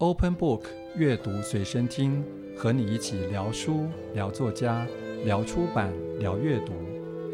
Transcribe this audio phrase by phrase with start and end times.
[0.00, 0.62] Open Book
[0.94, 2.24] 阅读随身听，
[2.56, 4.86] 和你一起聊书、聊作家、
[5.24, 6.72] 聊出版、聊阅读，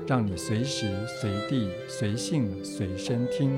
[0.06, 3.52] 让你随时随地、随性随身听。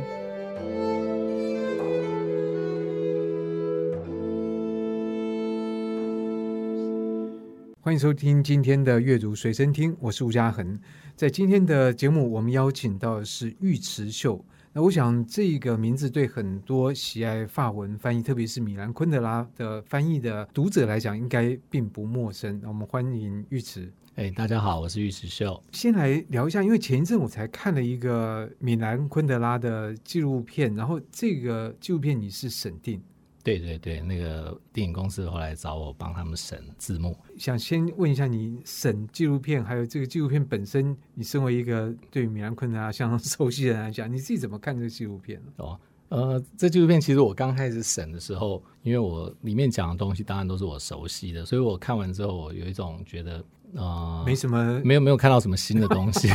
[7.86, 10.76] 欢迎收听今天的阅读随身听，我是吴嘉恒。
[11.14, 14.44] 在今天的节目，我们邀请到的是尉迟秀。
[14.72, 22.58] 那我想这个名字对很多喜爱法文翻译，特别是米兰昆德拉的翻译的读者来讲，应该并不陌生。
[22.60, 23.88] 那我们欢迎尉迟。
[24.16, 25.62] 哎，大家好，我是尉迟秀。
[25.70, 33.00] 先来聊一下，因为前一阵我才看了一个米兰昆德拉的纪录片，然后这个纪录片你是审定。
[33.46, 37.16] 对对对，那个电影公司后来找我帮他们审字幕。
[37.38, 45.40] 想先问一下，你审纪录片，还有这个纪录片本身，你身为一个对米兰昆德拉相当 熟悉的人来讲，你自己怎么看这个纪录片？
[45.58, 53.44] 哦，呃，这纪录片其实我刚开始审的时候，因为我里面讲的东西当然都是我熟悉的，所以我看完之后，我有一种觉得。
[53.74, 56.28] 啊、呃，没什么，没有没有看到什么新的东西。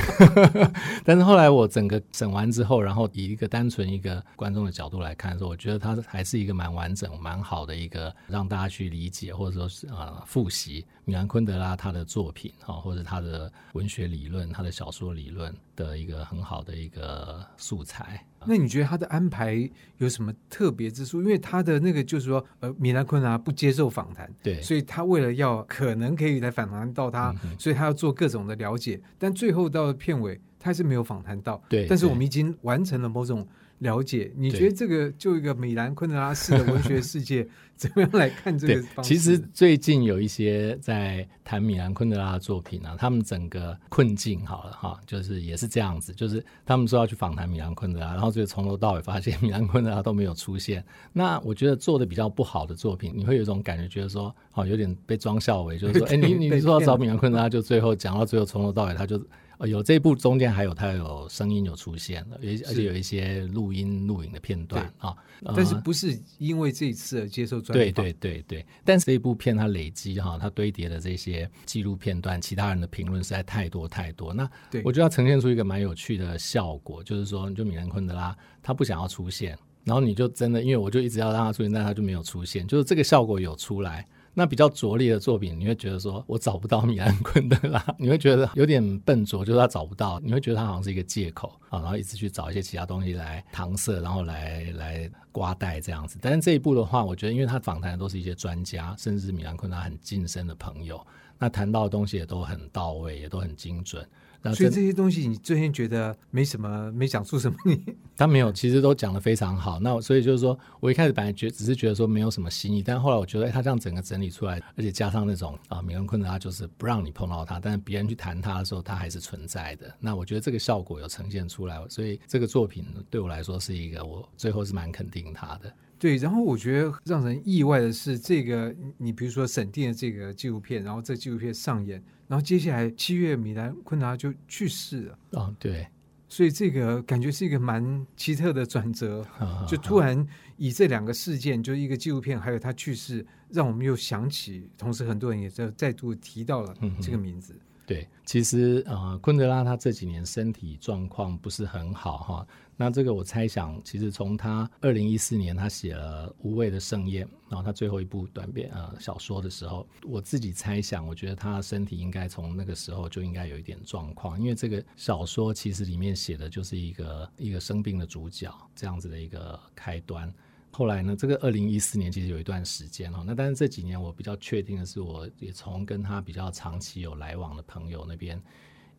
[1.05, 18.25] 但是后来我整个整完之后，然后以一个单纯一个观众的角度来看的时候，我觉得它还是一个蛮完整、蛮好的一个让大家去理解或者说是啊、呃、复习米兰昆德拉他的作品哈，或者他的文学理论、他的小说理论的一个很好的一个素材。
[18.45, 21.21] 那你觉得他的安排有什么特别之处？
[21.21, 28.99] 因为他的那个就是说，呃，米兰昆啊不接受访谈，对，所以他为了要可能可以来访谈到他，嗯，所以他要做各种的了解。
[29.19, 31.61] 但最后到片尾，他还是没有访谈到。
[31.69, 33.47] 对，但是我们已经完成了某种
[33.81, 34.31] 了解。
[34.35, 37.47] 你觉得这个就一个米兰昆德拉式的文学世界？
[37.81, 39.09] 怎么样来看这个方式？
[39.11, 50.85] 其实最近有一些在谈米兰昆德拉的作品啊，他们整个困境好了哈，就是也是这样子，就是他们说要去访谈米兰昆德拉，然后就从头到尾发现米兰昆德拉都没有出现。
[51.11, 59.19] 那我觉得做的比较不好的作品，你会有一种感觉，觉得说哦，有点被装笑为，就是说，哎，你你说要找米兰昆德拉，就最后讲到最后从头到尾他就。
[59.67, 65.15] 有这一部中间还有他有声音有出现了，而且有一些录音录影的片段啊，
[65.55, 67.73] 但是不是因为这一次而接受专访？
[67.73, 74.33] 对对对对，但是这一部片它累积哈，它堆叠的这些记录片段，其他人的评论实在太多太多。
[74.33, 74.49] 那
[74.83, 84.07] 我觉得要呈现出一个蛮有趣的效果，就是说，就米兰昆德拉他不想要出现，然后你就真的，因为我就一直要让他出现，但他就没有出现，就是这个效果有出来。
[84.33, 96.17] 那比较拙劣的作品，你会觉得说我找不到米兰昆德拉，你会觉得有点笨拙，就是他找不到，你会觉得他好像是一个借口啊，然后一直去找一些其他东西来搪塞，然后来来刮带这样子。
[96.21, 101.05] 但是这一部的话，我觉得因为他访谈的都是一些专家，甚至是米兰昆德拉很近身的朋友，
[101.37, 104.07] 那谈到的东西也都很到位，也都很精准。
[104.55, 107.79] 所以这些东西你最近觉得没什么，没讲出什么你？
[108.17, 109.79] 他没有，其实都讲得非常好。
[109.79, 119.93] 那所以就是说，我一开始本来觉只是觉得说没有什么新意，但后来我觉得，哎，他这样整个整理出来，而且加上那种啊，米兰昆德他就是不让你碰到他，但是别人去谈他的时候，他还是存在的。
[119.99, 125.73] 那我觉得这个效果有呈现出来，所以这个作品对我来说是一个，我最后是蛮肯定他的。
[126.01, 135.19] 对，然后我觉得让人意外的是，这个你比如说审定的这个纪录片，然后这纪录片上演，然后接下来七月米兰昆德拉就去世了。
[135.33, 135.87] 哦，对，
[136.27, 139.23] 所以这个感觉是一个蛮奇特的转折，
[139.67, 140.27] 就突然
[140.57, 147.53] 以这两个事件，就一个纪录片，还有他去世，让我们又想起，同时很多人也在再度提到了这个名字。
[147.53, 152.47] 嗯对，其实呃，昆德拉他这几年身体状况不是很好哈。
[152.83, 170.33] 那这个我猜想，其实从他二零一四年他写了《无畏的盛宴》，然后他最后一部短篇呃小说的时候，我自己猜想，我觉得他身体应该从那个时候就应该有一点状况，因为这个小说其实里面写的就是一个一个生病的主角这样子的一个开端。
[170.71, 178.41] 后来呢，这个二零一四年其实有一段时间哈，那但是这几年我比较确定的是，我也从跟他比较长期有来往的朋友那边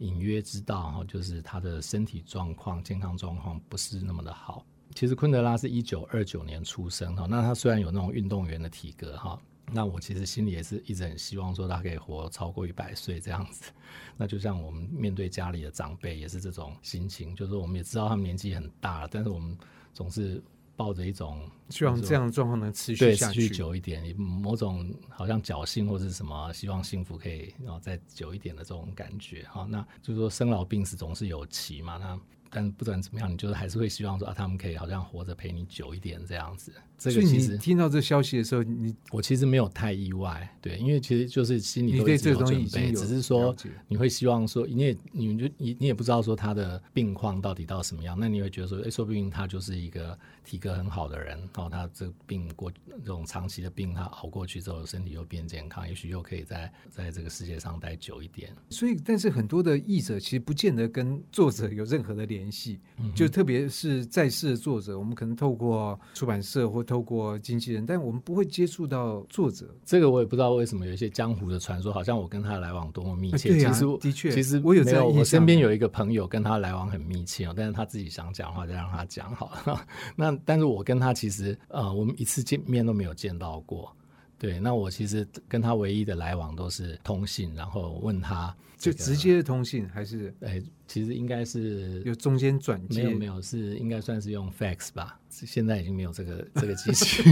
[0.03, 4.67] 隐约知道哈，就是他的身体状况、健康状况不是那么的好。
[4.95, 9.41] 其实昆德拉是一九二九年出生哈，那他虽然有那种运动员的体格哈，
[9.73, 13.73] 那我其实心里也是一直很希望说他可以活超过一百岁这样子。
[14.19, 19.57] 那就像我们面对家里的长辈也是这种心情，就是我们也知道他们年纪很大了，但是我们
[19.95, 20.43] 总是。
[20.77, 29.67] 抱着一种希望这样的状况能持续下去，持续久一点，某种好像侥幸或者是什么，希望幸福可以然后再久一点的这种感觉哈。
[29.69, 32.19] 那就是说生老病死总是有期嘛，那
[32.51, 36.73] 但不管怎么样，你就是还是会希望说啊，他们可以好像活着陪你久一点这样子。
[37.11, 43.55] 这个所以你听到这消息的时候，你我其实没有太意外，对，因为其实就是心里都有准备，只是说
[43.89, 58.55] 你会希望说，你也你就你你也不知道说他的病况到底到什么样，那你会觉得说，哎，说不定他就是一个体格很好的人，然后他这病过这种长期的病，他熬过去之后，身体又变健康，也许又可以在在这个世界上待久一点。
[58.71, 67.87] 所以，但是很多的译者其实不见得跟作者有任何的联系，嗯、就特别是在世的作者，我们可能透过出版社或透过经纪人。
[67.87, 73.65] 但我们不会接触到作者，这个我也不知道为什么有一些江湖的传说，好像我跟他来往多么密切。
[73.65, 79.87] 啊、其实的确，其实我有在我身边有一个朋友跟他来往很密切哦，但是他自己想讲话就让他讲好了。
[80.15, 83.91] 那但是我跟他其实呃，我们一次见面都没有见到过。
[84.39, 90.35] 对，那我其实跟他唯一的来往都是通信，然后问他、这个、就直接的通信还是？
[90.41, 95.21] 哎，其实应该是有中间转接，没有没有，是应该算是用 fax 吧？
[95.31, 97.23] 现在已经没有这个 这个机器。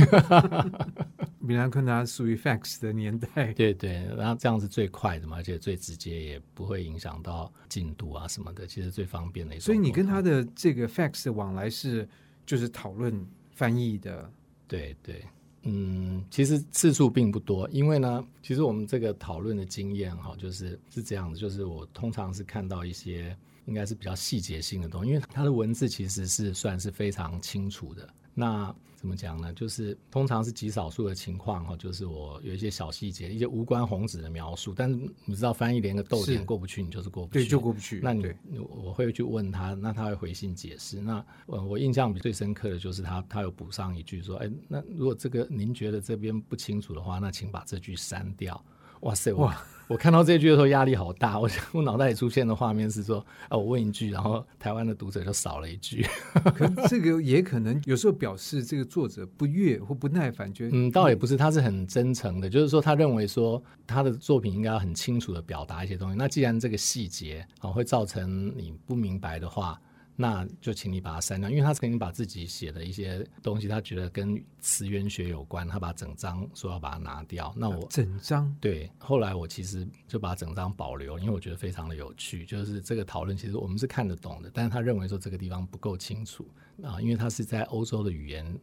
[1.41, 9.65] 米兰昆达属于 fax 的年代，对对，然后这样是最快的嘛，而且最直接，也不会影响到进度啊什么的，其实最方便的一种。
[9.65, 12.09] 所以你跟他的这个 fax 的往来是
[12.47, 14.31] 就是讨论翻译的，
[14.69, 15.25] 对对。
[15.63, 23.37] 嗯，其实次数并不多，因为呢，其实我们这个讨论的经验哈，就是是这样子，就是我通常是看到一些
[23.67, 28.09] 应该是比较细节性的东西，因为它的文字其实是算是非常清楚的。
[28.35, 29.53] 那怎么讲呢？
[29.55, 38.01] 就是通常是极少数的情况哈，就是我有一些小细节，一些无关宏旨的描述，但是你知道翻译连个逗点过不去，你就是过不去，对，就过不去。
[38.03, 41.01] 那你我会去问他，那他会回信解释。
[41.01, 48.63] 那我我印象比最深刻的就是他他有补上一句说，哎，那如果这个您觉得这边不清楚的话，那请把这句删掉。
[49.01, 49.33] 哇塞！
[49.33, 49.57] 哇，
[49.89, 51.39] 我看到这句的时候压力好大。
[51.39, 56.07] 我想，我脑袋里出现的画面是说，啊，我问一句，然后台湾的读者就少了一句。
[56.55, 66.17] 可这个也可能有时候表示这个作者不悦或不耐烦，觉得嗯，倒也不是，他是很真诚的，就是说他认为说他的作品应该要很清楚的表达一些东西。
[66.17, 69.81] 那既然这个细节啊会造成你不明白的话。
[70.21, 77.55] 那就请你把它删掉，因为他曾经把自己写的一些东西，他觉得跟词源学有关，他把整张说要把它拿掉。
[77.57, 82.45] 那我整张对，后来我其实就把整张保留，因为我觉得非常的有趣。
[82.45, 86.47] 就是这个讨论，其实我们是看得懂的，但是他认为说这个地方不够清楚
[86.83, 88.55] 啊，因为他是在欧洲的语言。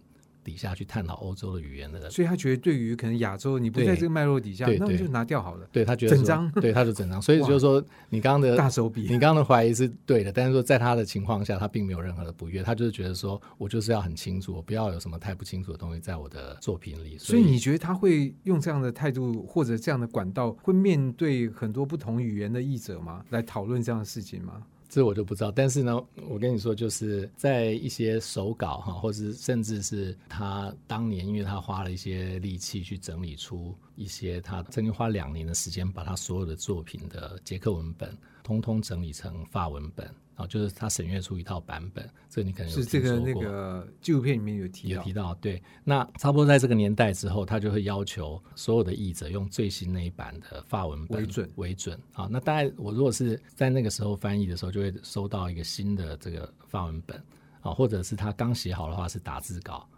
[0.48, 5.68] 底下去探讨欧洲的语言的人，所以他觉得对于可能亚洲，你不在这个脉络底下，那我就拿掉好了。
[5.74, 7.22] 对他觉得整张，对他就整张。
[7.22, 17.18] 所以 就是说，你刚刚的大手笔，你刚刚的怀疑是对的，但是说在他的情况下，他并没有任何的不悦，他就是觉得说我就是要很清楚，我不要有什么太不清楚的东西在我的作品里。
[17.18, 23.26] 所以，所以你觉得他会用这样的态度或者这样的管道，会面对很多不同语言的译者吗？
[23.32, 24.64] 来讨论这样的事情吗？
[24.90, 40.10] 这我就不知道，但是呢，我跟你说，就是在一些手稿哈，或是甚至是他当年，因为他花了一些力气去整理出一些他曾经花两年的时间，把他所有的作品的捷克文本通通整理成法文本。
[40.38, 42.72] 啊，就是他审阅出一套版本，这个你可能。
[42.72, 45.36] 是这个那个纪录片里面有提到，有提到。
[45.36, 52.00] 对，那差不多在这个年代之后，他就会要求所有的译者用最新那一版的法文本为准为准。
[52.14, 57.20] 啊，那大概我如果是在那个时候翻译的时候，就会收到一个新的这个法文本
[57.62, 59.90] 啊，或者是他刚写好的话是打字稿，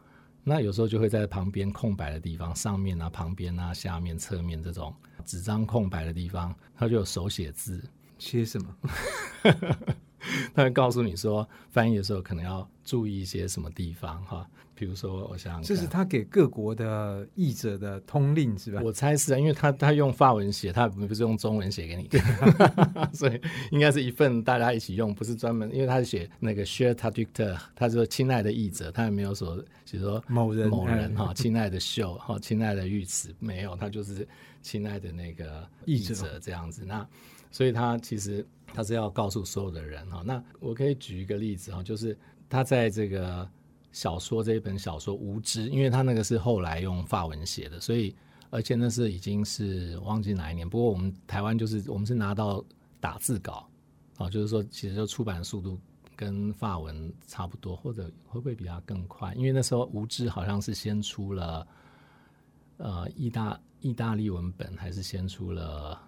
[0.41, 7.83] 那有时候就会在旁边空白的地方，上面啊、旁边啊、下面、侧面这种纸张空白的地方，他就有手写字，
[8.17, 8.75] 写什么？
[10.53, 18.81] 他会告诉你说，翻译的时候可能要注意一些什么地方哈，比如说，我想这是他给各国的译者的通令是吧？
[18.83, 22.09] 我猜是啊，因为他他用法文写，他不是用中文写给你，
[23.13, 23.39] 所以
[23.71, 29.55] 应该是一份大家一起用，不是专门，因为他是写那个 Cher traducteur，他说亲爱的译者，他也没有说，
[29.89, 34.27] 比如说某人某人哈，亲爱的秀哈，亲爱的玉词，没有，他就是
[34.61, 37.07] 亲爱的那个译者这样子，那
[37.51, 38.45] 所以他其实。
[38.73, 43.49] 他是要告诉所有的人哈，那我可以举一个例子哈，就是他在这个
[43.91, 48.15] 小说这一本小说《无知》，因为他那个是后来用法文写的，所以
[48.49, 50.69] 而且那是已经是忘记哪一年。
[50.69, 52.63] 不过我们台湾就是我们是拿到
[52.99, 53.69] 打字稿
[54.17, 55.79] 啊，就是说其实就出版速度
[56.15, 59.33] 跟法文差不多，或者会不会比它更快？
[59.33, 61.67] 因为那时候《无知》好像是先出了
[62.77, 65.99] 呃意大意大利文本，还是先出了。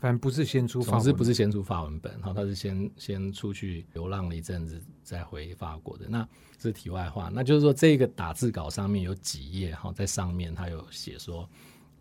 [0.00, 6.06] 反正不是先出法文，总之不是先出法文本，然后他是先先出去流浪了一阵子，再回法国的。
[6.08, 11.48] 那这是题外话，那就是说这个打字稿上面有几页哈，在上面他有写说，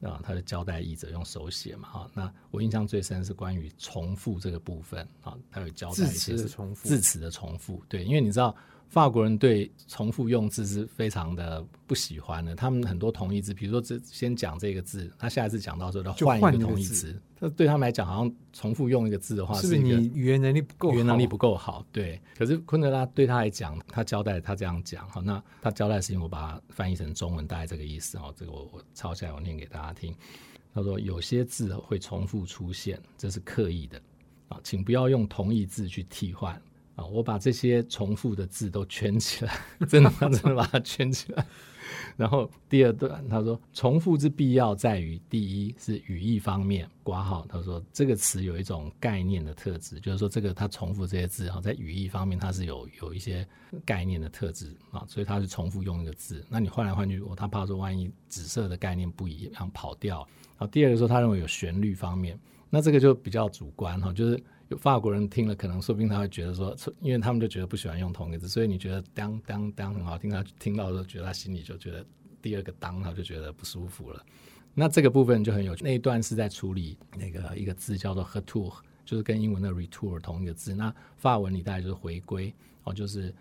[0.01, 8.55] 啊，他的交代译者用手写嘛，哈，那我印象最深是关于重复这个部分啊，他有交代一些字词的重复，字词的重复，对，因为你知道。
[8.93, 12.55] 法国人对重复用字是非常的不喜欢的。
[12.55, 17.19] 他们很多同义字，比如说这先讲这个字，他下一次讲到时候要换一个同义词。
[17.39, 20.93] 那对他们来讲，好像重复用一个字的话，是不是你语言能力不够？
[20.93, 21.83] 语言能力不够好。
[21.91, 22.21] 对。
[22.37, 28.31] 可是昆德拉对他来讲，他交代他这样讲，好，那他交代的事情，我把它翻译成中文，大概这个意思哦。
[28.37, 30.13] 这个我我抄下来，我念给大家听。
[30.71, 33.99] 他说有些字会重复出现，这是刻意的
[34.49, 36.61] 啊，请不要用同义字去替换。
[36.95, 41.45] 啊，我把这些重复的字都圈起来，真的，真的把它圈起来。
[42.15, 53.45] 然后第二段，他说重复之必要在于，第一是语义方面，括号，他说这个词有一种概念的特质，就是说这个他重复这些字哈，在语义方面它是有有一些
[53.83, 56.45] 概念的特质啊，所以他是重复用一个字。
[56.47, 60.19] 那你换来换去，他怕说万一紫色的概念不一样跑掉。
[60.57, 64.41] 然后第二个说他认为有旋律方面，那这个就比较主观哈，就是。
[64.69, 72.05] 有法国人听了，可能说不定他会觉得说，因为他们就觉得不喜欢用同一个字，所以你觉得当当当很好听，他听到的时候，觉得他心里就觉得
[72.41, 74.25] 第二个当，他就觉得不舒服了。
[74.73, 78.73] 那这个部分就很有趣，那一段是在处理那个一个字叫做 retour，
[79.05, 80.73] 就是跟英文的 retour 同一个字。
[80.73, 82.53] 那法文你大概就是回归
[82.83, 83.33] 哦，就是。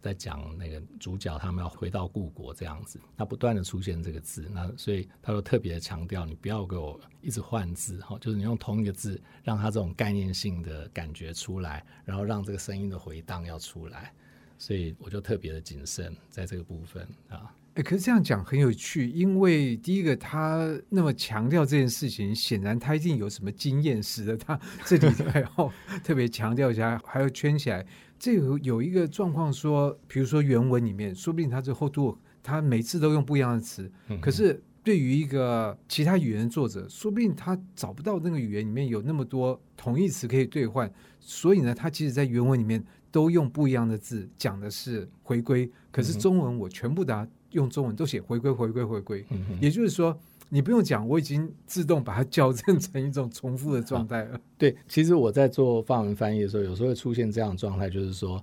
[0.00, 14.12] 在讲那个主角他们要回到故国这样子，他不断的出现这个字，那所以他就特别的强调，你不要给我一直换字哈，就是你用同一个字，让他这种概念性的感觉出来，然后让这个声音的回荡要出来，
[14.58, 17.52] 所以我就特别的谨慎在这个部分啊。
[17.74, 27.86] 哎，可是这样讲很有趣，因为第一个他那么强调这件事情，显然他一定有什么经验，使得他这里还要 特别强调一下，还要圈起来。
[28.18, 47.26] 这有有一个状况说，比如说原文里面，说不定他这后度他每次都用不一样的词，可是对于一个其他语言作者，说不定他找不到那个语言里面有那么多同义词可以兑换，所以呢，他其实在原文里面都用不一样的字讲的是回归，可是中文我全部的、啊。
[47.52, 49.24] 用中文都写回归回归回归，
[49.62, 54.34] 也就是说你不用讲，我已经自动把它校正成一种重复的状态了。
[54.34, 54.40] 啊。
[54.56, 58.42] 对，其实我在做法文翻译的时候，有时候会出现这样的状态，就是说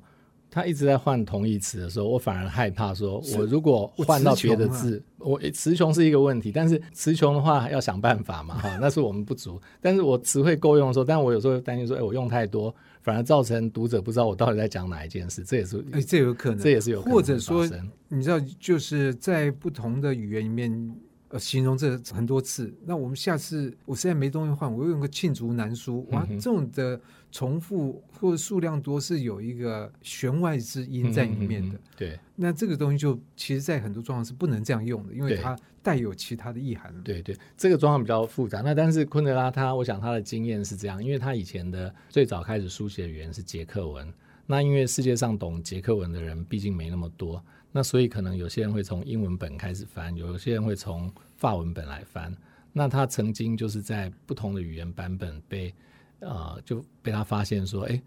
[0.51, 9.59] 他一直在换同义词的时候，我反而害怕说，我如果换到别的字，我词穷是一个问题，但是词穷的话要想办法嘛，哈， 那是我们不足。
[9.81, 12.73] 但是我词汇够用的时候，但我有时候担心说，哎，我用太多。
[13.01, 17.67] 反而造成读者不知道我到底在讲哪一件事，这也是哎，这有可能，这也是有可能，或者说，
[18.07, 20.95] 你知道，就是在不同的语言里面，
[21.33, 22.71] 呃，形容这很多次。
[22.85, 26.99] 那我们下次我实在没东西换，我又用个罄竹难书，哇，这种的
[27.31, 31.75] 重复或者数量多是有一个弦外之音在里面的。
[31.75, 35.57] 嗯、对，那这个东西就其实，在很多状况是不能这样用的，因为它。
[35.83, 36.95] 带有其他的意涵。
[37.03, 38.61] 对对，这个状况比较复杂。
[38.61, 44.07] 那但是昆德拉他，我想他的经验是这样，因为他以前的最早开始书写的语言是捷克文。
[44.47, 47.43] 那因为世界上懂捷克文的人毕竟没那么多，
[47.75, 52.33] 那所以可能有些人会从英文本开始翻，有些人会从法文本来翻。
[52.71, 55.73] 那他曾经就是在不同的语言版本被
[56.19, 58.01] 呃就被他发现说，哎，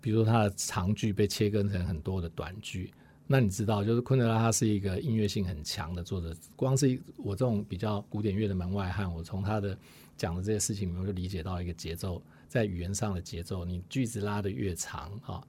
[0.00, 2.92] 比如说他的长句被切割成很多的短句。
[3.26, 6.36] 那你知道，就是昆德拉他是一个音乐性很强的作者。
[6.56, 9.78] 光是我这种比较古典乐的门外汉，我从他的
[10.16, 13.64] 讲的这些事情里面，就理解到一个节奏，在语言上的节奏。
[13.64, 15.42] 你句子拉得越长，哈，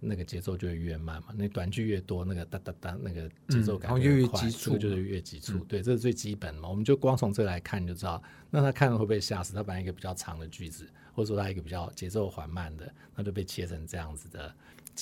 [0.00, 1.28] 那个节奏就会越慢嘛。
[1.36, 5.58] 那短句越多，那个哒哒哒，那个节奏感越快，嗯、这个就是越急促。
[5.64, 6.68] 对，这是最基本的嘛。
[6.68, 9.54] 我们就光从这来看，你就知道，那他看了会不会吓死？
[9.54, 14.54] 他本来一个比较长的句子，或者说他一个比较节奏缓慢的，那就被切成这样子的。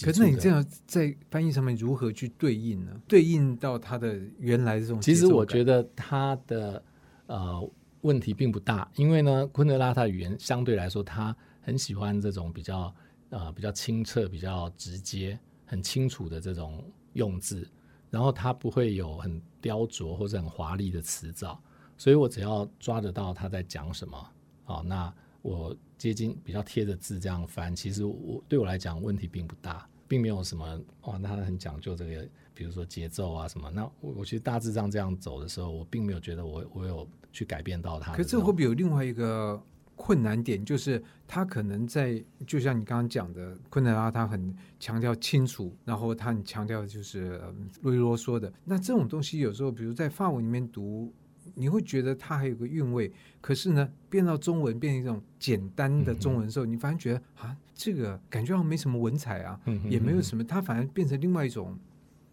[0.03, 2.93] 可是那你这样在翻译上面如何去对应呢？
[3.09, 6.83] 对应到他的原来这种，其实我觉得他的
[7.27, 7.71] 呃
[8.03, 12.95] 问题并不大，因为呢，昆德拉他的语言相对来说，他很喜欢这种比较
[13.31, 17.69] 呃比较清澈、比较直接、很清楚的这种用字，
[18.11, 21.61] 然后它不会有很雕琢或者很华丽的词藻，
[21.97, 24.31] 所以我只要抓得到他在讲什么，
[24.65, 25.77] 好，那我。
[25.99, 33.69] 接近比较贴着字这样翻，其实我对我来讲问题并不大，并没有什么哇，那他很讲究这个，比如说节奏啊什么。
[33.69, 38.13] 那我我其实大致上这样走的时候，我并没有觉得我我有去改变到它。
[38.13, 39.61] 可是这会不会有另外一个
[39.99, 47.39] 困难点，就是他可能在就像你刚刚讲的，昆德拉他很强调清楚，然后他很强调就是
[47.83, 48.51] 啰里啰嗦的。
[48.65, 51.13] 那这种东西有时候，比如在法文里面读。
[51.55, 61.77] 你会觉得它还有个韵味，可是呢，变到中文变成一种简单的中文的时候，嗯、你反而觉得啊，这个感觉好像没什么文采啊，嗯、也没有什么，它反而变成另外一种，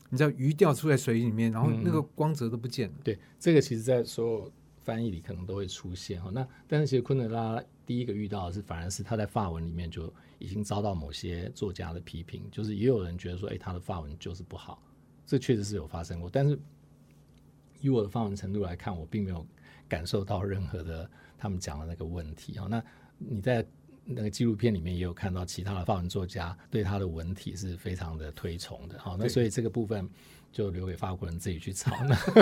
[0.09, 2.95] 你知道鱼掉出在水里面，然后那个光泽都不见了。
[3.05, 4.51] 对，这个其实在所有
[4.85, 6.29] 翻译里可能都会出现哈。
[6.31, 14.81] 那但是其实昆德拉第一个遇到的是，反而是他在法文里面就已经遭到某些作家的批评，就是也有人觉得说，哎，他的法文就是不好，
[15.25, 16.29] 这确实是有发生过。
[16.29, 16.57] 但是
[17.81, 19.45] 以我的法文程度来看，我并没有
[19.89, 22.67] 感受到任何的他们讲的那个问题哈。
[22.69, 22.83] 那
[23.17, 23.65] 你在
[24.03, 29.15] 那个纪录片里面也有看到其他的法文作家对他的文体是非常的推崇的哈。
[29.19, 30.07] 那所以这个部分。
[30.55, 31.91] 就留给法国人自己去吵。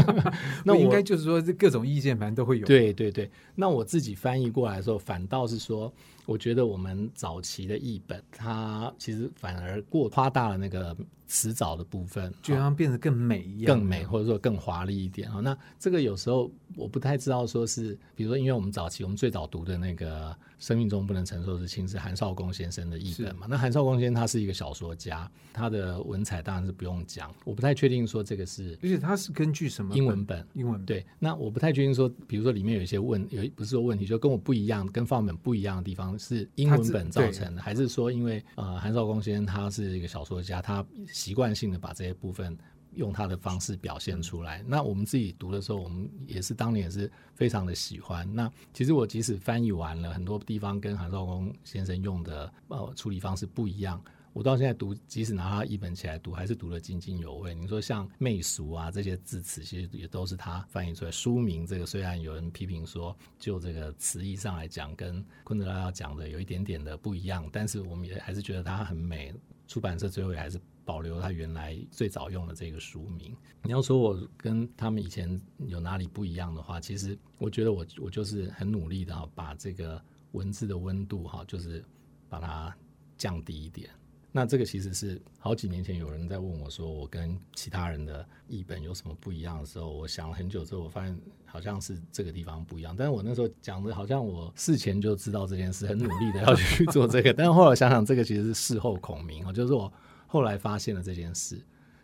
[0.63, 2.67] 那我应该就是说，这各种意见反正都会有。
[2.67, 5.91] 对对对，那我自己翻译过来的时候，反倒是说，
[6.27, 10.95] 我觉得我们早期的译本，它其实反而过夸大了那个。
[11.33, 15.39] 词藻的部分，就像变得更美一样，更美或者说更华丽一点啊。
[15.39, 23.47] 那这个有时候我不太知道，说是比如说，因为我们早期我们最早读的那个《生命中不能承受之轻》是韩少功先生的译本嘛？
[23.49, 27.33] 那韩少功先生他是一个小说家，他的文采当然是不用讲。
[27.45, 30.47] 我不太确定说这个是，而且他是根据什么英文本？
[30.53, 31.03] 英文本对。
[31.17, 40.85] 那我不太确定说，比如说里面有一些问有不是说问题，就跟我不一样，跟放本不一样的地方是英文本造成的，还是说因为呃韩少功先生他是一个小说家，他
[41.23, 42.57] 习惯性的把这些部分
[42.95, 44.61] 用他的方式表现出来。
[44.67, 48.27] 那我们自己读的时候，我们也是当年也是非常的喜欢。
[48.35, 54.03] 那其实我即使翻译完了，很多地方跟韩少功先生用的呃处理方式不一样，
[54.33, 57.55] 我到现在读，即使拿他一本起来读，还是读得津津有味。
[57.55, 61.09] 你说像媚俗啊这些字词，其实也都是他翻译出来。
[61.09, 69.33] 书名这个虽然有人批评说，就这个词义上来讲，跟昆德拉要讲的有一点点的不一样，但是我们也还是觉得它很美。
[69.65, 70.59] 出版社最后也还是。
[70.85, 73.35] 保留他原来最早用的这个书名。
[73.63, 80.01] 你要说我跟他们以前有哪里不一样的话，其实我觉得我我就是很努力的把这个
[80.33, 81.83] 文字的温度哈，就是
[82.27, 82.75] 把它
[83.17, 83.89] 降低一点。
[84.35, 92.95] 那这个其实是好几年前有人在问我说，我跟其他人的译本有什么不一样的时候，我想了很久之后，我发现好像是这个地方不一样。
[92.97, 97.31] 但是我那时候讲的好像我事前就知道这件事，很努力的要去做这个。
[97.31, 99.93] 但是后来想想，这个其实是事后孔明啊，就是我。
[100.33, 101.61] 后来发现了这件事，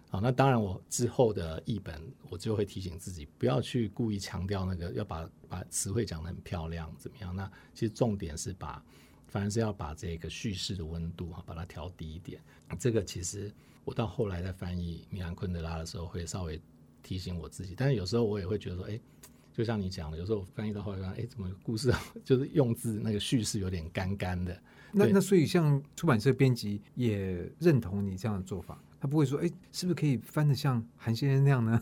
[0.07, 7.35] 好，那当然我之后的译本，我就会提醒自己不要去故意强调那个，要把把词汇讲得很漂亮，怎么样？
[7.35, 8.83] 那其实重点是把，
[9.29, 12.39] 反而是要把这个叙事的温度哈，把它调低一点。
[12.77, 13.51] 这个其实
[13.83, 16.61] 我到后来在翻译米兰昆德拉的时候，会稍微
[17.01, 17.73] 提醒我自己。
[17.75, 18.99] 但是有时候我也会觉得说，哎，
[19.51, 21.91] 就像你讲的，有时候我翻译到后来，哎，怎么故事
[22.23, 24.61] 就是用字那个叙事有点干干的。
[24.91, 31.81] 那那所以，像出版社编辑也认同你这样的做法，他不会说，哎，是不是可以翻得像韩先生那样呢？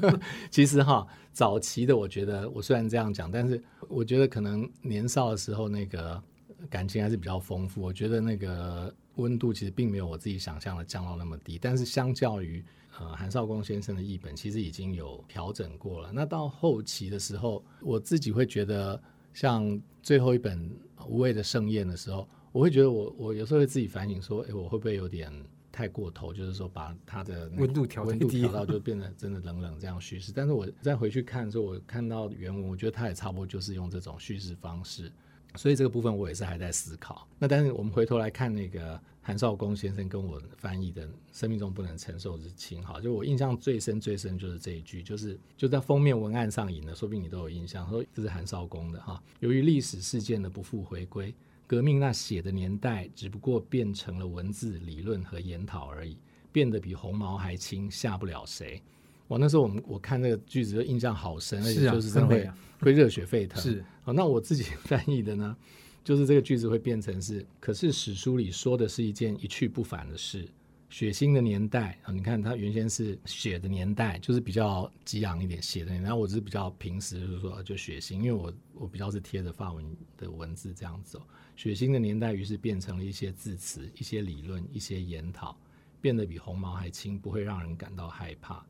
[0.50, 6.22] 其实哈，早期的我觉得，我虽然这样讲，但是我觉得可能年少的时候那个
[6.70, 7.82] 感情还是比较丰富。
[7.82, 11.58] 我觉得那个温度其实并没有我自己想象的降到那么低。
[11.58, 12.64] 但是相较于
[12.98, 16.10] 呃韩少功先生的译本，其实已经有调整过了。
[16.12, 19.00] 那到后期的时候，我自己会觉得，
[19.34, 20.58] 像最后一本
[21.06, 22.26] 《无畏的盛宴》的时候。
[22.56, 25.30] 我会觉得我我有时候会自己反省说，哎，我会不会有点
[25.70, 26.32] 太过头？
[26.32, 30.32] 就是说把它的温度调温度调到就变得真的冷冷这样叙事。
[30.34, 35.12] 但是我再回去看的时候，我看到原文，我觉得它也差不多就是用这种叙事方式。
[35.54, 37.28] 所以这个部分我也是还在思考。
[37.38, 49.22] 那但是我们回头来看那个韩少功先生跟我翻译的《生命中不能承受之轻》，哈，就我印象最深最深就是这一句，就是就在封面文案上引的，说不定你都有印象，说这是韩少功的哈。
[49.40, 51.34] 由于历史事件的不复回归。
[51.66, 56.16] 革命那写的年代，只不过变成了文字、理论和研讨而已，
[56.52, 58.80] 变得比红毛还轻，吓不了谁。
[59.26, 63.60] 我那时候我们我看那个句子就印象好深，而且就是真的会会、啊、会热血沸腾。
[63.60, 65.56] 是，好，那我自己翻译的呢，
[66.04, 70.48] 就是这个句子会变成是，可是史书里说的是一件一去不返的事。
[70.88, 76.12] 血腥的年代啊，你看它原先是血的年代，就是比较激昂一点血的年代。
[76.12, 79.84] 我只是比较平时，就是说就血腥，因为我我比较是贴着发文
[80.16, 81.26] 的文字这样走。
[81.56, 85.58] 血腥的年代，于是变成了一些字词、一些理论、一些研讨，
[86.00, 88.64] 变得比红毛还轻，不会让人感到害怕。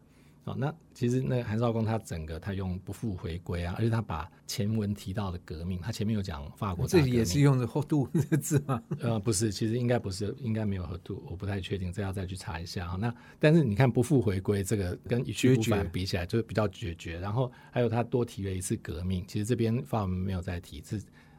[0.46, 8.80] 哦，那其实那韩少功他整个他用不复回归啊，而且他把前文提到的革命，他前面有讲法国，这也是用的厚度 这个字吗？
[9.00, 12.96] 呃，不是，其实应该不是，应该没有厚度，我不太确定，这要再去查一下哈。
[12.96, 17.18] 那但是你看不复回归这个跟一去不返比起来，就比较决绝。
[17.18, 20.96] 然后还有他多提了一次革命，其实这边法文没有再提这。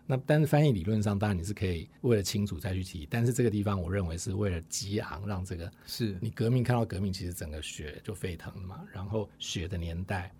[0.09, 8.85] 那但是翻译理论上，当然你是可以为了清楚再去提，但是这个地方我认为是为了激昂，让这个是你革命看到革命，其实整个血就沸腾了嘛。
[8.93, 10.33] 然后血的年代，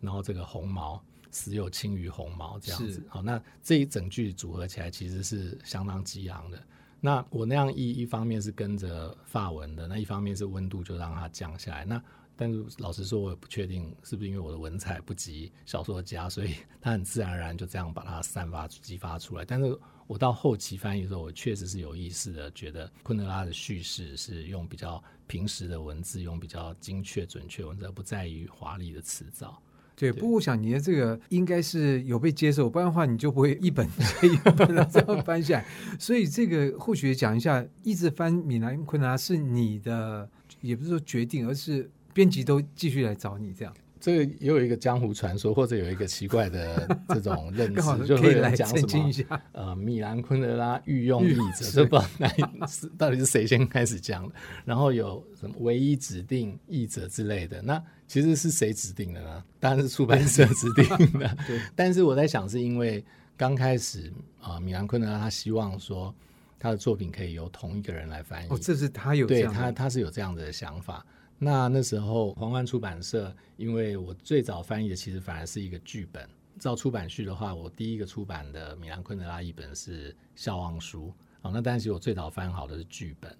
[0.00, 3.04] 然后这个红毛死有轻于红毛这样子。
[3.08, 6.58] 好，那这一整句组合起来其实是相当激昂的。
[6.98, 11.84] 那我那样一一方面是跟着发文的，那一方面是温度就让它降下来。
[11.84, 12.02] 那
[12.40, 19.44] 但是老实说，我也不确定是不是因为我的文采不及小说家，所以他很自然而然就这样把它散发、激发出来。
[19.44, 29.60] 但是我到后期翻译的时候，我确实是有意识的觉得昆德拉的叙事是用比较平实的文字，用比较精确、准确文字，而不在于华丽的辞藻。
[29.94, 33.86] 对，不过我想你的这个应该是有被接受，不然的话你就不会一本
[34.24, 35.66] 一本的这样翻下来。
[35.98, 40.26] 所以这个或许讲一下，一直翻米兰昆德拉是你的，
[40.62, 43.74] 也不是说决定，而是编辑都继续来找你这样。
[44.00, 48.80] 这个也有一个江湖传说，或者有一个奇怪的这种认知，好 就会来讲什
[49.28, 49.38] 么？
[49.52, 54.34] 呃，米兰昆德拉御用译者， 这不知道哪是到底是谁先开始讲的。
[54.64, 59.44] 然后有什么唯一指定译者之类的，那其实是谁指定的呢？
[59.58, 61.36] 当然是出版社指定的。
[61.46, 61.60] 对。
[61.76, 63.04] 但是我在想，是因为
[63.36, 66.14] 刚开始啊、呃，米兰昆德拉他希望说
[66.58, 68.48] 他的作品可以由同一个人来翻译。
[68.48, 71.04] 哦，这是他有这样对他他是有这样的想法。
[71.42, 76.28] 那那时候，皇冠出版社，因为我最早翻译的其实反而是一个剧本。
[76.58, 81.06] 照出版序的话，我第一个出版的米兰昆德拉译本是《笑忘书》
[81.48, 81.50] 啊。
[81.50, 83.34] 那但是我最早翻好的是剧本。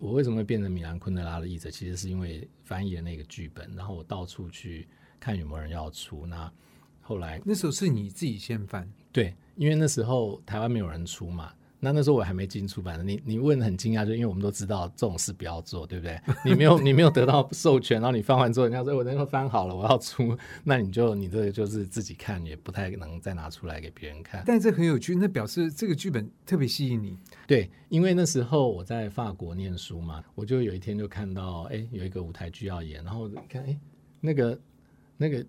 [0.00, 1.70] 我为什么会变成米兰昆德拉的译者？
[1.70, 4.88] 其实是因为翻译了那个剧本，然后我到处去
[5.20, 6.26] 看有没有人要出。
[6.26, 6.52] 那
[7.00, 8.92] 后来那时候是你自己先翻？
[9.12, 11.54] 对，因为那时候台湾没有人出嘛。
[11.84, 16.18] 那那时候我还没进出版的，你你问很惊讶，就因为我们都知道这种事不要做，对不对？
[16.42, 24.42] 你没有 你没有得到授权，然后你翻完之后，人家说我那时候翻好了，我要出，那你就你这个就是自己看，也不太能再拿出来给别人看。
[24.46, 27.18] 但这很有趣，那表示这个剧本特别吸引你。
[27.46, 33.78] 对，因为那时候我在法国念书嘛，我就有一天就看到，哎，有一个舞台剧要演，然后看，哎，
[34.20, 34.58] 那个
[35.18, 35.44] 那个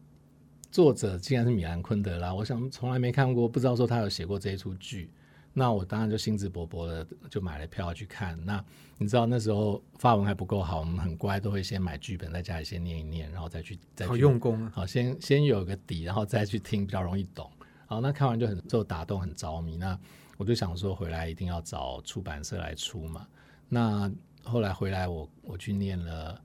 [0.69, 5.09] 作者竟然是米兰昆德拉，我想从来没看过，不知道说他有写过这一出剧。
[5.57, 8.37] 那我当然就兴致勃勃的就买了票去看。
[8.45, 8.61] 那
[8.97, 14.71] 你知道那时候发文还不够好，我们很乖，都会先买剧本在家里先念一念，然后再去再去好用功啊。
[14.75, 17.49] 好，先先有个底，然后再去听，比较容易懂。
[17.87, 19.77] 好，那看完就很受打动，很着迷。
[19.77, 19.97] 那
[20.35, 23.25] 我就想说回来一定要找出版社来出嘛。
[23.69, 24.11] 那
[24.43, 26.37] 后来回来我我去念了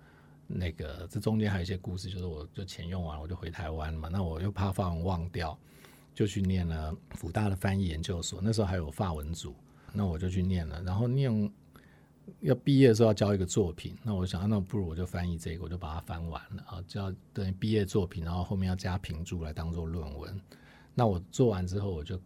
[0.47, 4.09] 那个，这中间还有一些故事，就是我就钱用完我就回台湾嘛。
[4.09, 5.59] 那我又怕法文忘掉。
[6.21, 9.55] 就去念了辅大的翻译研究所，那时候还有法文组，
[9.91, 10.83] 那我就去念了。
[10.83, 11.51] 然后念
[12.41, 20.39] 要毕业的时候要交一个作品，那我想，那不如我就翻译这个，我就把它翻完了啊，就要等于毕业作品，然后后面要加评注来当做论文。
[20.95, 22.21] 那我做完之后，我就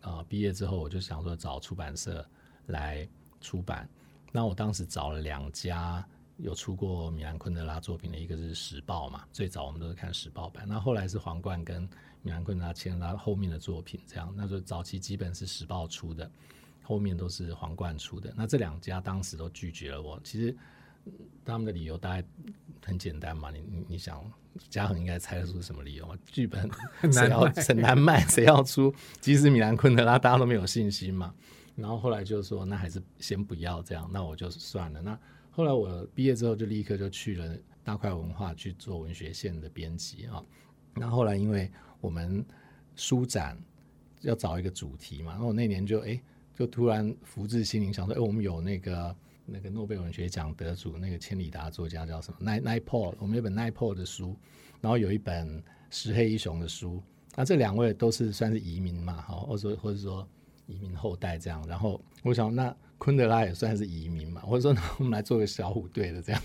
[0.00, 2.24] 啊毕业之后，我就想说找出版社
[2.66, 3.04] 来
[3.40, 3.88] 出版。
[4.30, 11.88] 那我当时找了两家有出过米兰昆德拉作品的，一个是时报嘛，最早我们都是看时报版，那后来是皇冠跟。
[12.22, 16.30] 米兰昆德拉签了他后面的作品，这样，那就早期基本是时报出的，
[16.82, 18.32] 后面都是皇冠出的。
[18.36, 20.20] 那这两家当时都拒绝了我。
[20.24, 20.54] 其实
[21.44, 22.26] 他们的理由大概
[22.84, 24.22] 很简单嘛，你你你想，
[24.68, 26.14] 嘉恒应该猜得出什么理由吗？
[26.26, 26.68] 剧本
[27.12, 28.94] 谁要很难卖，谁要出？
[29.20, 31.34] 即使米兰昆德拉大家都没有信心嘛。
[31.76, 35.00] 然后后来就说，那还是先不要这样，那我就算了。
[35.00, 35.18] 那
[35.52, 40.42] 后来我毕业之后就立刻就去了大块文化去做文学线的编辑啊。
[40.98, 42.44] 那后来因为我们
[42.96, 43.58] 书展
[44.22, 46.20] 要找一个主题嘛，然后我那年就哎，
[46.54, 52.38] 就突然福至心灵，想说，哎，我们有那个那个诺贝尔文学奖得主那个千里达作家叫什么？
[52.40, 54.36] 奈奈波，我们有本奈波的书，
[54.80, 57.02] 然后有一本石黑一雄的书，
[57.36, 60.28] 那这两位都是算是移民嘛，好，或者或者说
[60.68, 62.72] 移民后代这样，然后我想那。
[63.00, 66.42] 昆德拉也算是移民嘛，或者说我们来做个小虎队的这样，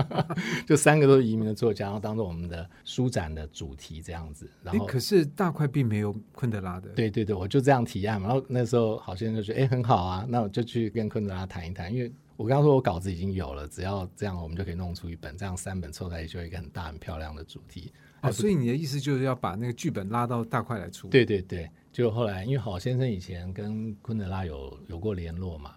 [0.68, 4.46] 就三个都是移民的作家，然后当做我们的书展的主题这样子。
[4.62, 6.90] 然后可是大块并没有昆德拉的。
[6.90, 8.28] 对对对，我就这样提案嘛。
[8.28, 17.90] 然后那时候好先生就觉得哎很好啊，那我就去跟昆德拉谈一谈，因为我刚刚说我稿子已经有了，只要这样我们就可以弄出一本，这样三本凑在一起就有一个很大很漂亮的主题。
[18.22, 21.08] 哦，所以你的意思就是要把那个剧本拉到大块来出？
[21.08, 25.74] 对对对，就后来因为郝先生以前跟昆德拉有有过联络嘛。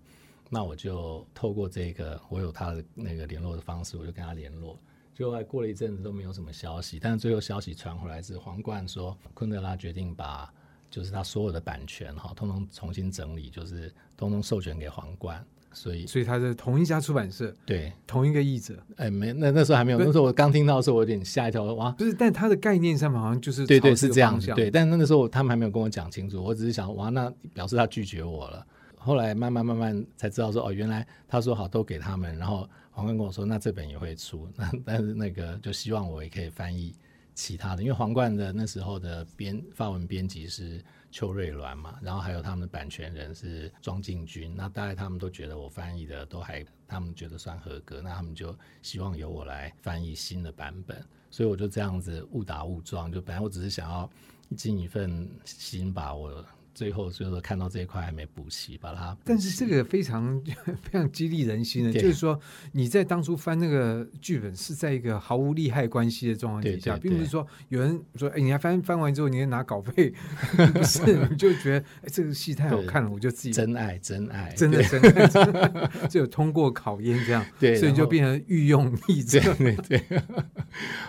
[0.52, 4.80] 那我就透过这个，我有他的那个联络的方式，我就跟他联络。
[5.14, 10.52] 就还过了一阵子都没有什么消息，但是最后消息传回来是皇冠说，昆德拉决定把
[10.90, 15.46] 就是他所有的版权哈，通通重新整理，就是通通授权给皇冠。
[15.72, 18.76] 所以，所以他是同一家出版社，对，同一个译者。
[18.96, 20.00] 哎，没，那那时候还没有。
[20.00, 24.72] 那时候我刚听到的时候，我有点吓一跳，哇，不是，但他的概念上面好像就是对对是这样子，对。
[24.72, 28.66] 但那个时候他们还没有跟我讲清楚，我只是想，哇，那表示他拒绝我了。
[28.98, 36.94] 后来慢慢慢慢才知道说哦，原来他说好都给他们，然后黄冠跟我说那这本也会出，那但是那个就希望我也可以翻译
[37.40, 54.10] 其他的，因为皇冠的那时候的编发文编辑是邱瑞鸾嘛，然后还有他们的版权人是庄敬军，那大概他们都觉得我翻译的都还，他们觉得算合格，那他们就希望由我来翻译新的版本，所以我就这样子误打误撞，就本来我只是想要
[54.58, 56.46] 尽一份心把我。
[56.80, 59.18] 最后就是看到这一块还没补齐，把它。
[59.26, 60.42] 但是这个非常
[60.82, 62.40] 非常激励人心的，就是说
[62.72, 70.14] 你在当初翻那个剧本是在一个毫无利害关系的状况底下，并不是说有人说哎，你还翻翻完之后你要拿稿费，
[70.74, 80.22] 不是你就觉得哎这个戏太好看了，我就自己真爱真爱真的真爱，真爱就 有通过考验这样，对，所以就变成御用译者，对对，对。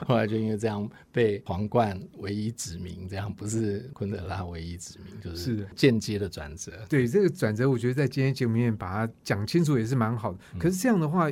[0.04, 5.59] 后来就因为这样被皇冠唯一指名，这样不是昆德拉唯一指名，就是。
[5.74, 10.38] 间接的转折，对这个转折，我觉得在今天节目里面把它讲清楚也是蛮好的。
[10.58, 11.30] 可是这样的话，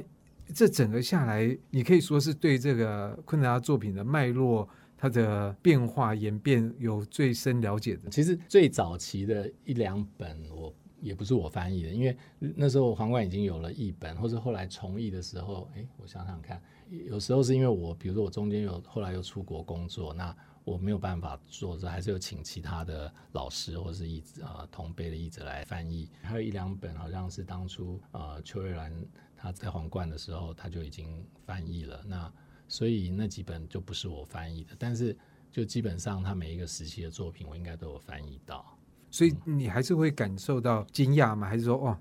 [0.54, 8.08] 这整个下来，你可以说是对这个昆德拉作品的脉络、它的变化演变有最深了解的。
[8.10, 16.60] 其实最早期的一两本，我也不是我翻译的，因为那时候皇冠已经有了译本，或者后来重译的时候，哎，我想想看，
[17.06, 20.34] 有时候是因为我，比如说我中间有后来又出国工作，那。
[20.68, 26.10] 我没有办法做，这还是有请其他的老师或者是译者啊同辈的译者来翻译。
[26.22, 28.92] 还有一两本好像是当初呃邱瑞兰
[29.36, 32.32] 他在皇冠的时候他就已经翻译了，那
[32.68, 35.16] 所以那几本就不是我翻译的，但是
[35.50, 38.64] 就基本上他每一个时期的作品我应该都有翻译到。
[39.10, 41.48] 所以你还是会感受到惊讶吗？
[41.48, 41.98] 还是说哦，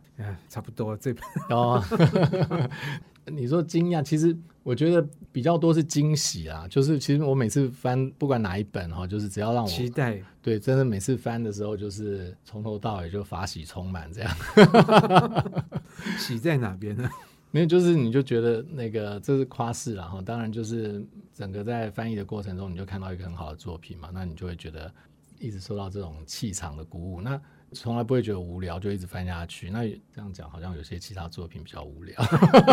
[0.49, 1.23] 差不多这本
[1.55, 1.81] 哦。
[3.31, 6.67] 你说惊讶，其实我觉得比较多是惊喜啊。
[6.67, 14.37] 就是其实我每次翻，不管哪一本哈，就是只要让我期待，对，真的每次翻的时候，就是从头到尾就法喜充满这样。
[16.17, 17.09] 喜在哪边呢？
[17.51, 20.21] 没有，就是你就觉得那个这是夸饰了哈。
[20.21, 24.93] 当然，就是整个在翻译的过程中，你就看到一个很好的作品嘛，那你就会觉得
[25.39, 27.21] 一直受到这种气场的鼓舞。
[27.21, 27.41] 那
[27.73, 29.69] 从来不会觉得无聊，就一直翻下去。
[29.69, 32.15] 那这样讲，好像有些其他作品比较无聊，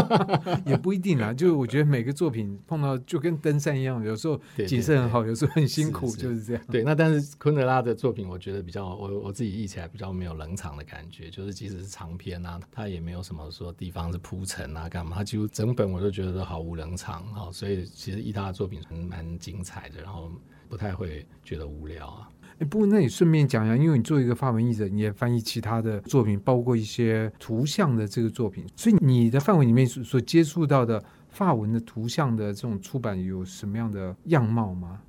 [0.64, 1.32] 也不一定啦。
[1.34, 6.62] 就我觉得每个作品碰到就跟登山一样，有时候景色很好，对对对，有时候很辛苦，是是就是这样。
[6.70, 11.28] 对，那但是昆德拉的作品，我觉得比较我我自己译起来比较没有冷场的感觉。
[11.28, 17.50] 就是即使是长篇啊，它也没有什么说地方是铺陈啊干嘛，它几乎整本我都觉得都毫无冷场哈。
[17.50, 20.30] 所以其实译他的作品很蛮精彩的，然后
[20.68, 22.28] 不太会觉得无聊啊。
[22.58, 35.00] 哎，不过那你顺便讲一下，因为你做一个发文译者，你也翻译其他的作品，包括一些图像的这个作品，所以你的范围里面所接触到的发文的图像的这种出版有什么样的样貌吗？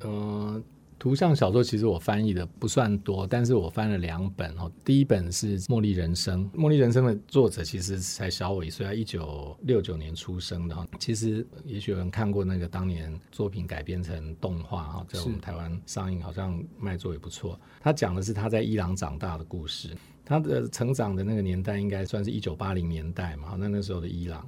[0.00, 0.62] 呃。
[0.98, 4.70] 图像小说其实我翻译的不算多，但是我翻了两本哦。
[4.84, 10.84] 第一本是《茉莉人生》，《茉莉人生》的作者其实才小我一岁，他一九六九年出生的哈。
[10.98, 17.58] 其实也许有人看过那个当年作品改编成动画哈，在我们台湾上映，好像卖座也不错。
[17.80, 24.44] 他讲的是他在伊朗长大的故事，他的成长的那个年代应该算是一九八零年代嘛，那那时候的伊朗。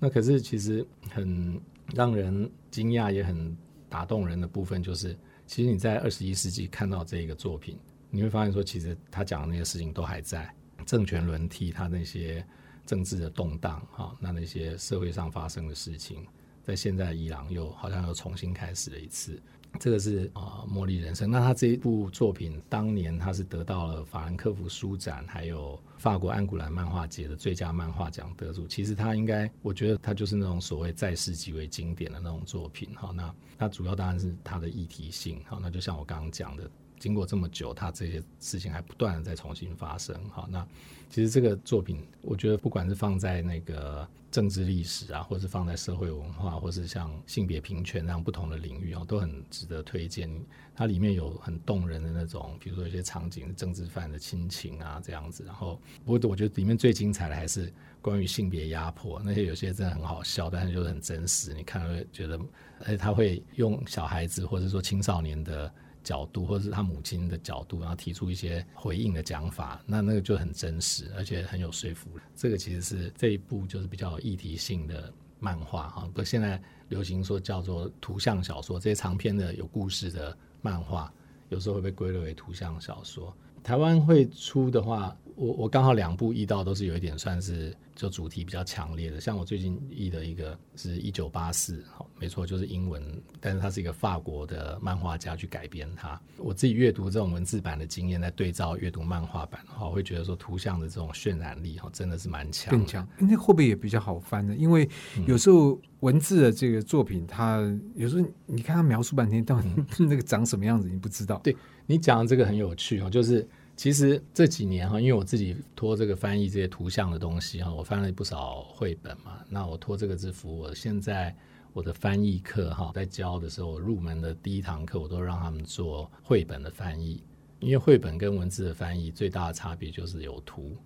[0.00, 1.60] 那可是其实很
[1.94, 3.56] 让人惊讶也很
[3.88, 5.16] 打动人的部分就是。
[5.46, 7.78] 其实你在二十一世纪看到这个作品，
[8.10, 10.54] 你会发现说，其实他讲的那些事情都还在，
[10.86, 12.44] 政权轮替，他那些
[12.86, 16.26] 政治的动荡，哈，那那些社会上发生的事情，
[16.62, 19.40] 在现在伊朗又好像又重新开始了一次。
[19.78, 21.30] 这个是啊，茉莉人生。
[21.30, 28.66] 那他这一部作品当年他是得到了法兰克福书展，还有法国安古兰漫画节的最佳漫画奖得主。
[28.66, 32.90] 其实他应该，我觉得他就是那种所谓在世极为经典的那种作品。
[32.94, 35.40] 哈，那那主要当然是他的议题性。
[35.46, 36.70] 好，那就像我刚刚讲的。
[37.02, 40.14] 经过这么久，他这些事情还不断的在重新发生。
[40.30, 40.64] 好，那
[41.10, 50.30] 其实这个作品，我觉得不管是放在那个政治历史啊，或是放在社会文化，或是像性别平权那样不同的领域啊，都很值得推荐。
[50.76, 55.42] 它里面有很动人的那种，比如说一些场景，政治犯的亲情啊这样子。
[55.44, 61.52] 然后，不过我觉得里面最精彩的还是关于性别压迫，那些有些真的很好笑，但是就是很真实。
[61.52, 62.38] 你看会觉得，
[62.78, 65.74] 而且他会用小孩子或者说青少年的。
[66.02, 72.22] 角度，或者是他母亲的角度，然后提出一些回应的讲法，那那个就很真实，而且很有说服力。
[72.34, 81.12] 这个其实是这一部就是比较有议题性的漫画哈，不现在流行说叫做图像小说，这些长篇的有故事的漫画，
[81.48, 83.34] 有时候会被归类为图像小说。
[83.62, 93.02] 台湾会出的话，我我刚好两部译到都是有一点算是就主题比较强烈的，像我最近译的一个是一九八四，好，没错，就是英文，
[93.40, 96.20] 但是它是一个法国的漫画家去改编它。
[96.38, 103.06] 我自己阅读这种文字版的经验，在对照阅读漫画版的话，我会觉得说图像的这种渲染力哈，真的是蛮强，更强。
[103.18, 104.54] 那会不会也比较好翻呢？
[104.56, 104.88] 因为
[105.26, 107.60] 有时候文字的这个作品，它
[107.94, 109.68] 有时候你看它描述半天，到底
[110.00, 111.38] 那个长什么样子，你不知道。
[111.44, 113.48] 对，你讲的这个很有趣哦，就是。
[113.74, 119.40] 其实这几年哈，因为我自己托这个翻译这些图像的东西哈，我翻了不少绘本嘛。
[119.48, 121.34] 那我托这个字符，我现在
[121.72, 127.24] 我的翻译课哈，在教的时候，我入门的第一堂课，我都让他们做绘本的翻译。
[127.60, 130.76] 因为绘本跟文字的翻译最大的差别就是有图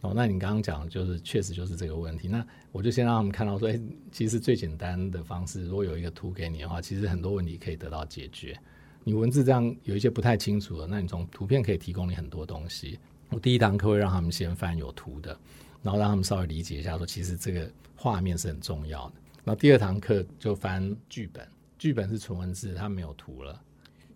[0.00, 0.12] 哦。
[0.16, 2.26] 那你刚刚讲就是确实就是这个问题。
[2.26, 3.78] 那我就先让他们看到说，哎，
[4.10, 8.58] 其实最简单的方式，如果有一个图给你的话，其实很多问题可以得到解决。
[9.10, 12.96] 你文字这样有一些不太清楚的，那你从图片可以提供你很多东西。
[13.30, 15.36] 我第一堂课会让他们先翻有图的，
[15.82, 19.14] 然后让他们稍微理解一下，说其实这个画面是很重要的。
[19.42, 21.44] 然后第二堂课就翻剧本，
[21.76, 23.60] 剧本是纯文字，它没有图了。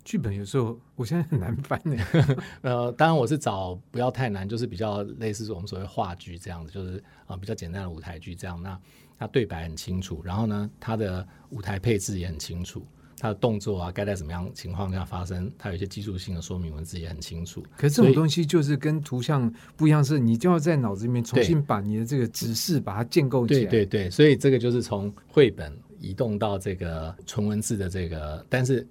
[0.04, 1.96] 剧本有时候我现在很难翻的。
[2.62, 8.62] 呃，当然我是找不要太难，就是比较类似我们所谓话剧这样子，就是啊比较简单的舞台剧这样。
[8.62, 8.80] 那
[9.18, 12.86] 它对白很清楚，然后呢，它的舞台配置也很清楚。
[13.18, 15.50] 它的动作啊，该在什么样情况下发生？
[15.56, 17.62] 它有一些技术性的说明文字也很清楚。
[17.76, 23.60] 可是这种东西就是跟图像不一样，是你就要在脑子里面重新把你的这个指示把它建构起来。
[23.70, 28.86] 对对对，所以这个就是从绘本移动到这个纯文字的这个，但是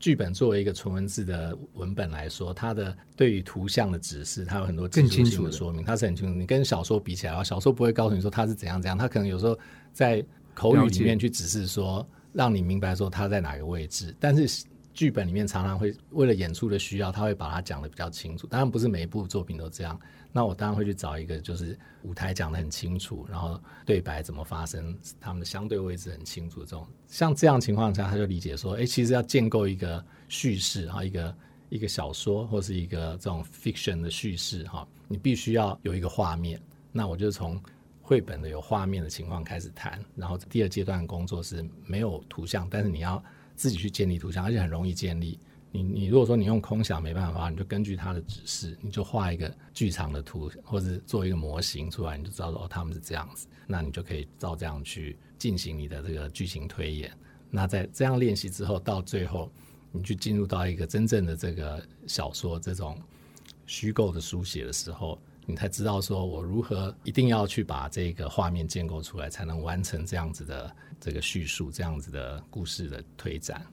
[0.00, 6.34] 剧本作为一个纯文字的文本来说，它的对于图像的指示，它有很多更清楚的说明，它是很清楚。
[6.34, 9.58] 你跟小说比起来小说不会告诉你说它是怎样怎样，它可能有时候
[9.92, 12.06] 在口语里面去指示说。
[12.36, 18.46] 让你明白说他在哪个位置，但是剧本里面常常会为了演出的需要，他会把它讲得比较清楚。
[18.46, 19.98] 当然不是每一部作品都这样。
[20.32, 26.60] 那我当然会去找一个，就是舞台讲得很清楚，然后对白怎么发生，他们的相对位置很清楚。
[26.60, 31.36] 这种像这样情况下，他就理解说，哎，其实要建构一个叙事哈，一个
[31.70, 36.60] 一个小说或是一个这种 fiction 的叙事哈，你必须要有一个画面。
[36.92, 37.58] 那我就从。
[38.06, 43.20] 绘本的有画面的情况开始谈，然后第二阶段工作是没有图像，但是你要
[43.56, 45.40] 自己去建立图像，而且很容易建立。
[45.72, 57.12] 你你如果说你用空想没办法，你就根据他的指示，你就画一个剧场的图，或者做一个模型出来，你就知道说哦他们是这样子，那你就可以照这样去进行你的这个剧情推演。
[57.50, 59.50] 那在这样练习之后，到最后
[59.90, 63.02] 你去进入到一个真正的这个小说这种
[63.66, 65.20] 虚构的书写的时候。
[65.48, 73.64] 你才知道说，我如何一定要去把这个画面建构出来，才能完成这样子的这个叙述，这样子的故事的推展。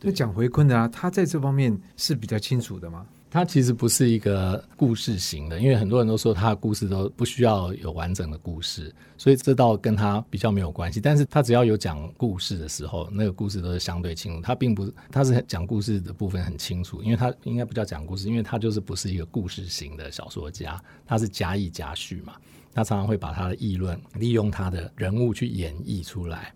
[0.00, 3.06] 那蒋回昆德拉，他在这方面是比较清楚的吗？
[3.32, 11.00] 他其实不是一个故事型的，因为很多人都说他的故事都不需要有完整的故事，所以这倒跟他比较没有关系。
[11.00, 14.42] 但是他只要有讲故事的时候，那个故事都是相对清楚。
[14.42, 22.34] 他并不是，他是讲故事的部分很清楚，因为他应该不叫讲故事，因为他就是不是一个故事型的小说家，他是加意加叙嘛，
[22.74, 26.52] 他常常会把他的议论利用他的人物去演绎出来。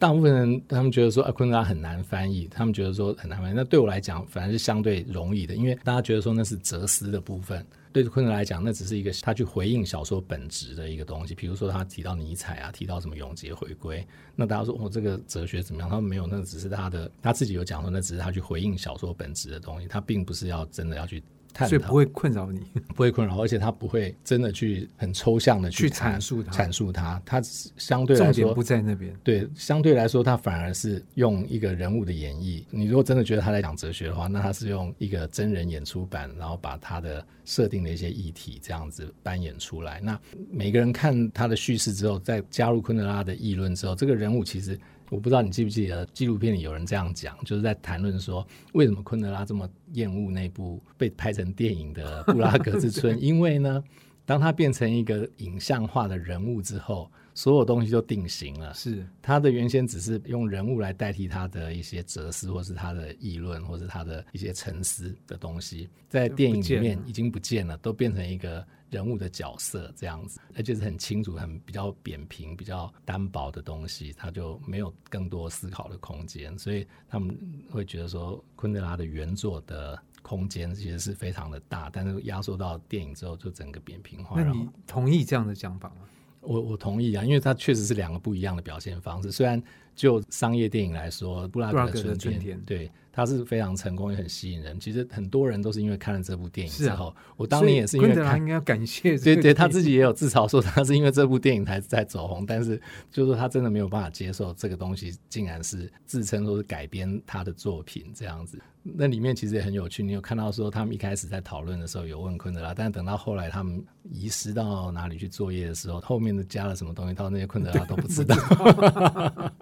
[0.00, 3.54] 大部分人他们觉得说啊，昆德拉很难翻译，他们觉得说很难翻译。
[3.54, 7.64] 那对我来讲，反而是相对容易的，因为大家觉得说那是哲思的部分。
[7.92, 11.34] 对昆德来讲，那只是一个他去回应小说本质的一个东西。
[11.34, 15.90] 比如说他提到尼采啊，提到什么永劫回归，那大家说哦，这个哲学怎么样？
[15.90, 21.22] 他们没有，那只是他的他自己有讲说，那只是他去回应小说本质的东西，他并不是要真的要去。
[21.58, 22.60] 所以不会困扰你，
[22.94, 27.20] 不会困扰，而且他不会真的去很抽象的去阐述它，阐述它。
[27.26, 27.40] 它
[27.76, 29.14] 相对来说重点不在那边。
[29.22, 32.64] 对，相对来说，他反而是用一个人物的演绎。
[32.70, 40.00] 你如果真的觉得他在讲哲学的话，那他是用一个真人演出版，然后把他的设定的一些议题这样子扮演出来。
[40.00, 40.18] 那
[40.50, 44.78] 每个人看他的叙事之后，再加入昆德拉的议论之后，这个人物其实。
[45.10, 53.16] 我不知道你记不记得纪录片里有人这样讲，就是在谈论说，为什么昆德拉这么厌恶那部被拍成电影的《布拉格之春》？
[53.20, 53.82] 因为呢，
[54.24, 58.72] 当他变成一个影像化的人物之后，所有东西就定型了。
[58.72, 68.64] 是他的原先只是用人物来代替他的一些哲思，或是他的议论，或是他的一些沉思的东西，在电影里面已经不见了，都变成一个。
[68.90, 77.38] 人物的角色这样子，而且是很清楚、很比较扁平、比较单薄的东西，他就没有更多思考的空间，所以他们
[77.70, 84.42] 会觉得说，昆德拉的原作的空间其实是非常的大，但是压缩到电影之后，就整个扁平化。
[84.42, 85.96] 那你同意这样的讲法吗？
[86.40, 89.30] 我我同意啊，因为它确实是两个不一样的表现方式。
[89.30, 89.62] 虽然
[89.94, 94.78] 就商业电影来说，《布拉格的春天》对它是非常成功也很吸引人。
[94.80, 99.18] 其实很多人都是因为看了这部电影之后，啊、我当年也是因为看，他应该要感谢。
[99.18, 108.58] 对对，他自己也有自嘲说他是因为这部电影才在走红，但是就是说他真的没有办法接受这个东西竟然是自称说是改编他的作品这样子。
[108.82, 118.36] 那里面其实也很有趣，你有看到说他们一开始在讨论的时候有问昆德拉，但等到后来他们遗失到哪里去作业的时候，后面的加了什么东西，到那些昆德拉都不知道。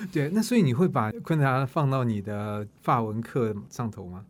[0.12, 4.24] 对，那所以你会把昆德拉放到你的法文课上头吗？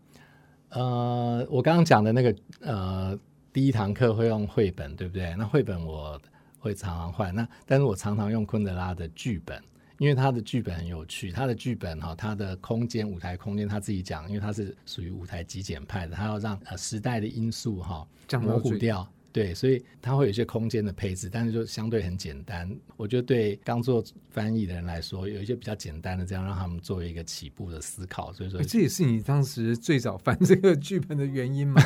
[0.71, 3.19] 呃，我刚刚讲的那个呃，
[3.53, 5.35] 第一堂课会用绘本，对不对？
[5.37, 6.21] 那绘本我
[6.59, 9.61] 会常常换，那但是我常常用昆德拉的剧本。
[9.99, 18.09] 因为他的剧本很有趣，他的剧本哈，他的空间舞台空间他自己讲，因为他是属于舞台极简派的，他要让呃时代的因素哈
[18.41, 19.07] 模糊掉。
[19.33, 22.69] 对，所以它会有一些空间的配置，但是就相对很简单。
[22.97, 28.33] 我觉得对刚做翻译的人来说，有一些比较简单的，这样让他们作为一个起步的思考。
[28.33, 31.81] 所以说，这也是你当时最早翻这个剧本的原因嘛？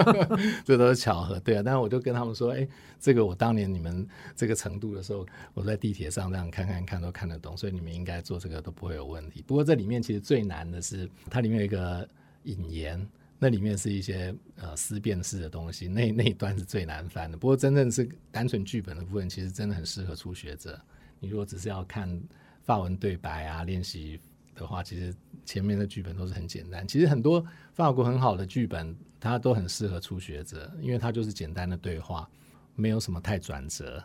[0.64, 1.62] 这都是巧合，对啊。
[1.62, 2.66] 但是我就跟他们说，哎，
[2.98, 9.44] 这个我当年你们这个程度的时候，我在地铁上这样看看看都看得懂，所以你们应该做这个都不会有问题。
[9.46, 12.08] 不过这里面其实最难的是，它里面有一个
[12.44, 13.06] 引言。
[13.38, 17.36] 那里面是一些呃思辨式的东西，那那一段是最难翻的。
[17.36, 20.80] 不过真正是单纯剧本的部分，其实真的很适合初学者。
[21.20, 22.20] 你如果只是要看
[22.62, 24.20] 发文对白啊练习
[24.54, 25.14] 的话，其实
[25.44, 26.86] 前面的剧本都是很简单。
[26.86, 32.28] 其实很多法国很好的剧本，它都很适合初学者，因为它就是简单的对话，
[32.74, 34.02] 没有什么太转折。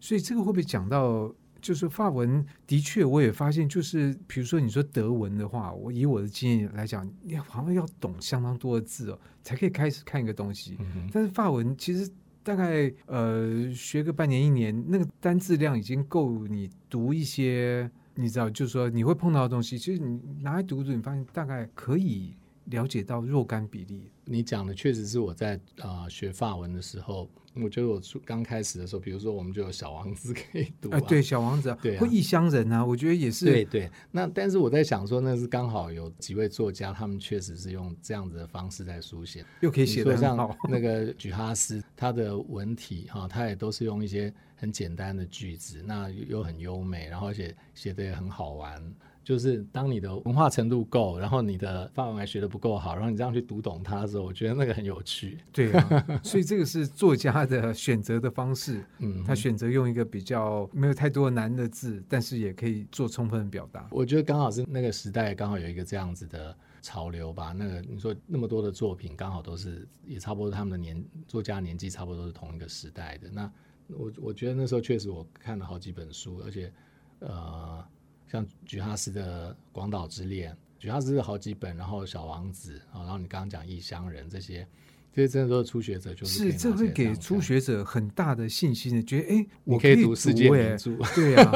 [0.00, 1.32] 所以这个会不会讲到？
[1.62, 10.76] 就是法文的确，我也发现，就是比如说你说德文的话，我以我的经验来讲，你好像要懂相当多的字哦，才可以开始看一个东西。
[10.80, 12.10] 嗯、但是法文其实
[12.42, 22.34] 大概呃学个半年一年，那个单字量已经够你读一些，你知道，就是说你会碰到的东西，其实你拿来读读，你发现大概可以
[22.64, 24.10] 了解到若干比例。
[24.24, 27.30] 你讲的确实是我在啊、呃、学法文的时候。
[27.54, 33.44] 我觉得我刚开始的时候，比如说我们就有小王子 可以读啊，呃、对小王子，对、啊，会异乡人啊，我觉得也是。
[33.44, 40.16] 对对，那但是我在想说，那是刚好有几位作家，他们确实是用这样子的方式在书写，又可以写得。
[40.16, 48.80] 像那个举哈斯，他的文体哈，他也都是用一些很简单的句子，那又很优美，然后而且写的也很好玩。
[49.24, 55.38] 就是当你的文化程度够，然后你的范文还学的不够好，然后你这样去读懂它的时候，我觉得那个很有趣。
[55.52, 58.84] 对啊， 所以这个是作家的选择的方式。
[58.98, 63.86] 嗯，他选择用一个比较没有太多难的字，但是也可以做充分的表达。
[63.92, 67.52] 我觉得刚好是那个时代刚好有一个这样子的潮流吧。
[67.56, 73.30] 那个你说那么多的作品，刚好都是也差不多他们的年作家年纪差不多都是同一个时代的。
[73.30, 73.50] 那
[73.86, 76.72] 我我觉得那时候确实我看了好几本书，而且
[77.20, 77.84] 呃。
[78.32, 84.66] 像举哈斯的《广岛之恋》，举哈斯的好几本，然后《小王子》啊，然后你刚刚讲《异乡人》这些，
[85.12, 91.52] 这些真的都是初学者，就是是这会给初学者很大的信心的，觉得哎，我可以读世界名著，对啊。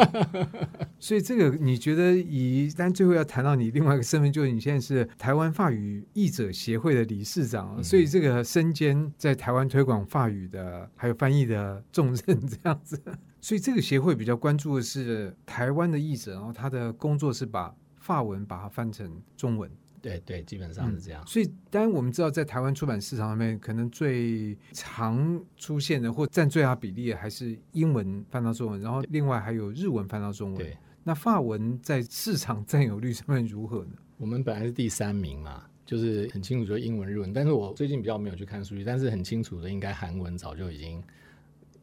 [1.00, 13.00] 所以这个你觉得以，但最后要谈到你另外一个身份，就是你现在是台湾法语译者协会的理事长，嗯、所以这个身兼在台湾推广法语的还有翻译的重任这样子。
[13.46, 19.70] 所以这个协会比较关注的是台湾的译者，然后他的工作是把法文把它翻成中文。
[20.02, 21.22] 对对，基本上是这样。
[21.22, 30.58] 嗯、所以当然我们知道，在台湾出版市场上面，可能最常出现的或占最大比例的还是英文翻到中文，然后另外还有日文翻到中文。
[30.58, 33.92] 对，那法文在市场占有率上面如何呢？
[34.16, 37.32] 我们本来是第三名嘛，就是很清楚，就英文、日文。
[37.32, 41.00] 但是我最近比较没有去看数据，但是很清楚的，应该韩文早就已经。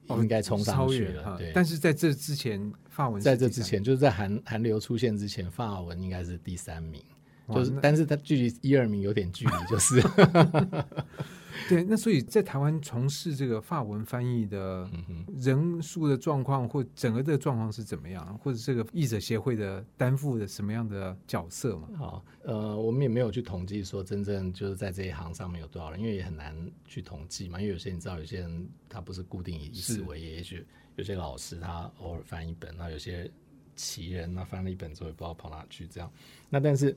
[0.10, 1.52] 应该冲上去了，对。
[1.54, 7.04] 但是在这之前，法文在这之前，就是在韩韩流出现之前，法文应该是第三名，
[7.50, 10.02] 就是，但是它距离一二名有点距离，就是。
[11.70, 14.90] 对，那所以在台湾从事这个法文翻译的
[15.38, 18.38] 人数的状况，或整个的状况是怎么样？
[18.40, 21.88] 或者这个译者协会的担负的什么样的角色嘛？
[21.98, 26.56] 好，呃，我们也没有去统计说真正就是在这一行上面有多少人，因为也很难
[26.86, 27.60] 去统计嘛。
[27.60, 33.30] 因为有些你知道，有些人他不是固定以此为业，也许有些老师他偶尔翻一本，那有些
[33.76, 36.12] 奇人那翻了一本之后也不知道跑哪去这样。
[36.50, 36.96] 那但是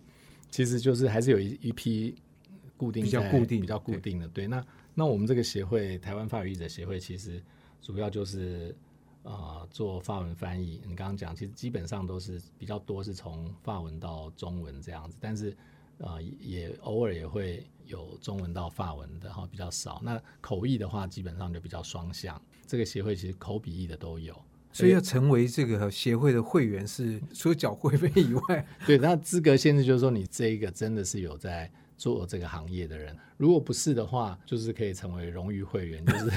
[0.50, 2.14] 其实就是还是有一一批。
[2.76, 4.64] 固定比较固定比较固定的对，那
[4.94, 7.42] 那我们这个协会台湾法语译者协会其实
[7.80, 8.74] 主要就是
[9.22, 10.80] 呃做法文翻译。
[10.86, 15.56] 你刚刚讲其实基本上都是比较多是从法文到中文这样子，但是
[15.98, 20.00] 呃也偶尔也会有中文到法文的哈比较少。
[20.04, 24.34] 那口译的话基本上就比较双向，这个协会其实口笔译的都有。
[24.72, 36.30] 所以要成为这个协会的会员是除了缴会费以外， 对，那资格限制就是说你这一个真的是有在做这个行业的人，如果不是的话，就是可以成为荣誉会员，就是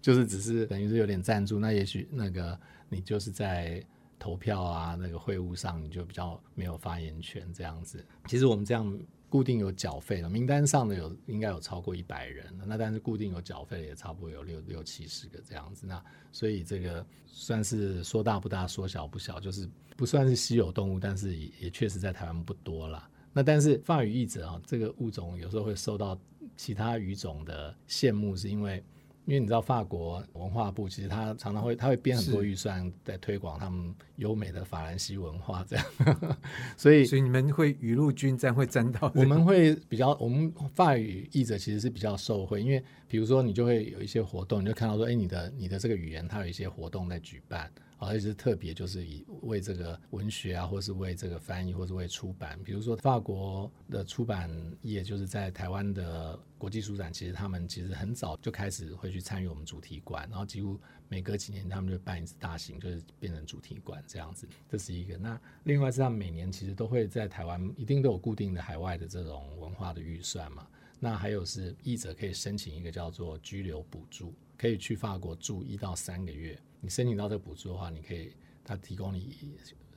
[0.00, 3.84] 就是只是等于是有点赞助，那也许那个你就是在。
[4.16, 8.02] 投票啊，那个会务上你就比较没有发言权这样子。
[8.26, 8.98] 其实我们这样
[9.28, 15.86] 固定有缴费的名单上的有应该有超过一百人，那但是固定有缴费也差不多有六六七十个这样子。
[15.86, 16.02] 那
[16.32, 23.06] 所以这个算是说大不大，说小不小，就是不算是稀有动物，但是也也确实在台湾不多啦。
[23.34, 26.18] 那但是法语译者啊，这个物种有时候会受到
[26.56, 28.82] 其他语种的羡慕，是因为。
[29.26, 35.86] 因为你知道法国文化部其实他常常会他会编很多预算在推广他们优美的法兰西文化这样，
[36.76, 47.72] 所以所以你们会雨露均沾会沾到，我们会比较我们法语译者其实是比较受惠，因为比如说你就会有一些活动，你就看到说，哎，你的你的这个语言它有一些活动在举办。
[48.06, 52.58] 而且是特别，就是以为这个文学啊，或是为这个翻译，或是为出版。
[52.62, 54.50] 比如说，法国的出版
[54.82, 60.78] 业就是在台湾的国际书展，其实他们其实很早就开始会去参与我们主题馆，然后几乎
[61.08, 64.48] 每隔几年他们就办一次大型，就是变成主题馆这样子。
[64.68, 65.16] 这是一个。
[65.16, 70.66] 那另外是他们每年其实都会在台湾一定都有固定的海外的这种文化的预算嘛。
[71.00, 76.58] 那还有是译者可以申请一个叫做居留补助，可以去法国住一到三个月。
[76.80, 78.32] 你申请到这个补助的话，你可以
[78.64, 79.36] 他提供你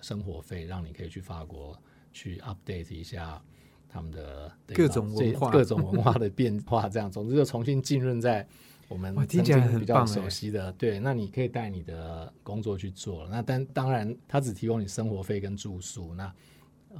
[0.01, 1.77] 生活费，让你可以去法国
[2.13, 3.41] 去 update 一下
[3.89, 6.87] 他们的各种文化、各种文化的变化。
[6.87, 8.47] 这样，总之就重新浸润在
[8.87, 10.71] 我们听起来比较熟悉的。
[10.73, 13.27] 对，那你可以带你的工作去做。
[13.27, 16.13] 那但当然，他只提供你生活费跟住宿。
[16.13, 16.33] 那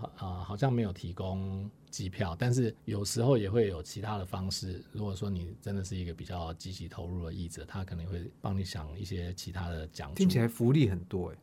[0.02, 4.84] 啊、呃，好像没有提供机票，但是有时候也会有其他的方式。
[4.92, 10.14] 如果说你真的是一个比较积极投入的译者，他可能会帮你想一些其他的奖。
[10.16, 11.38] 听起来福利很多哎。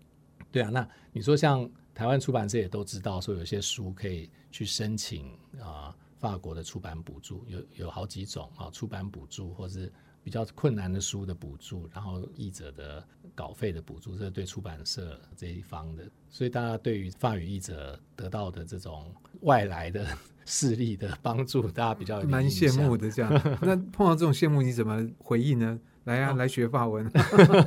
[0.52, 9.92] 对啊，那你说像台湾出版社也都知道，说有些书可以去申请啊、呃，法国的出版补助，有有好几种啊，出版补助或是。
[10.24, 16.02] 比较困难的书的补助，然后译者的稿费的补助，这是对出版社这一方的。
[16.30, 20.06] 所以大家对于法语译者得到的这种外来的
[20.46, 23.10] 势力的帮助，大家比较蛮羡慕的。
[23.10, 25.78] 这样， 那碰到这种羡慕，你怎么回应呢？
[26.04, 27.06] 来呀、啊，来学法文。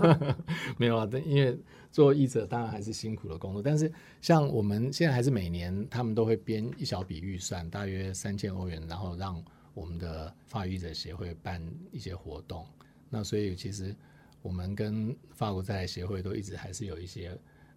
[0.78, 1.56] 没有啊，因为
[1.92, 3.62] 做译者当然还是辛苦的工作。
[3.62, 9.40] 但是像我们现在还是每年，他们都会编一小笔预算，大约三千欧元，然后让。
[9.78, 11.62] 我们的法语者协会办
[11.92, 12.66] 一些活动，
[13.12, 13.96] 那所以其实
[14.42, 17.30] 我们跟法国在协会都一直还是有一些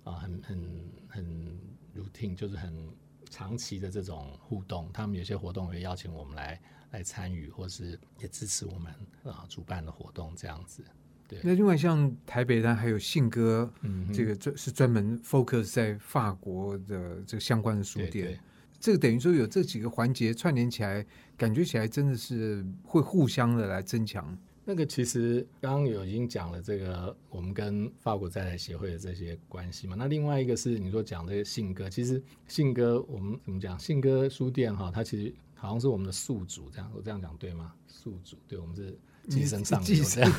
[0.03, 1.61] 啊、呃、很很很
[1.94, 2.88] routine，就是很
[3.28, 4.88] 长期的这种互动。
[4.94, 6.59] 他们有些活动会邀请我们来
[6.92, 8.90] 来参与，或是也支持我们
[9.24, 10.82] 啊、呃、主办的活动这样子。
[11.28, 11.38] 对。
[11.44, 18.11] 那另外像台北呢，还有信鸽，嗯，这个专是专门 focus 在法国的这个相关的书店。
[18.11, 18.40] 对对
[18.80, 21.05] 这个等于说有这几个环节串联起来，
[21.41, 24.36] 感觉起来真的是会互相的来增强。
[24.62, 29.97] 那个其实刚刚有已经讲了这个我们跟法国在台协会的这些关系嘛。
[29.99, 33.78] 那另外一个是你说讲这个信鸽，其实信鸽我们怎么讲？
[33.78, 37.72] 信鸽书店哈，它其实好像是我们的宿主，这样我这样讲对吗？
[37.88, 38.95] 宿主，对我们是。
[39.28, 40.32] 寄生上流这样，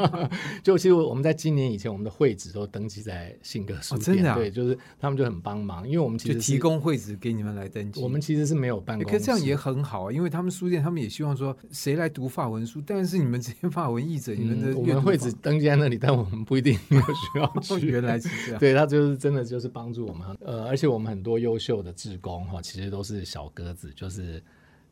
[0.62, 4.34] 就其实我们在今年以前，我们的会址都登记在信鸽书店，真的啊？
[4.36, 8.02] 对，就是他们就很帮忙，因为我们其实提供会址给你们来登记。
[8.02, 17.86] 我们其实是没有办公室，可是这样也很好啊，因为他们书店他们也希望说谁来读法文书，但是你们这些法文译者，你们的、嗯、我们会址登记在那里，但我们不一定有需要 去。
[17.86, 20.36] 原来是这样，对，他就是真的就是帮助我们。
[20.40, 24.42] 呃，而且我们很多优秀的志工哈，其实都是小鸽子，就是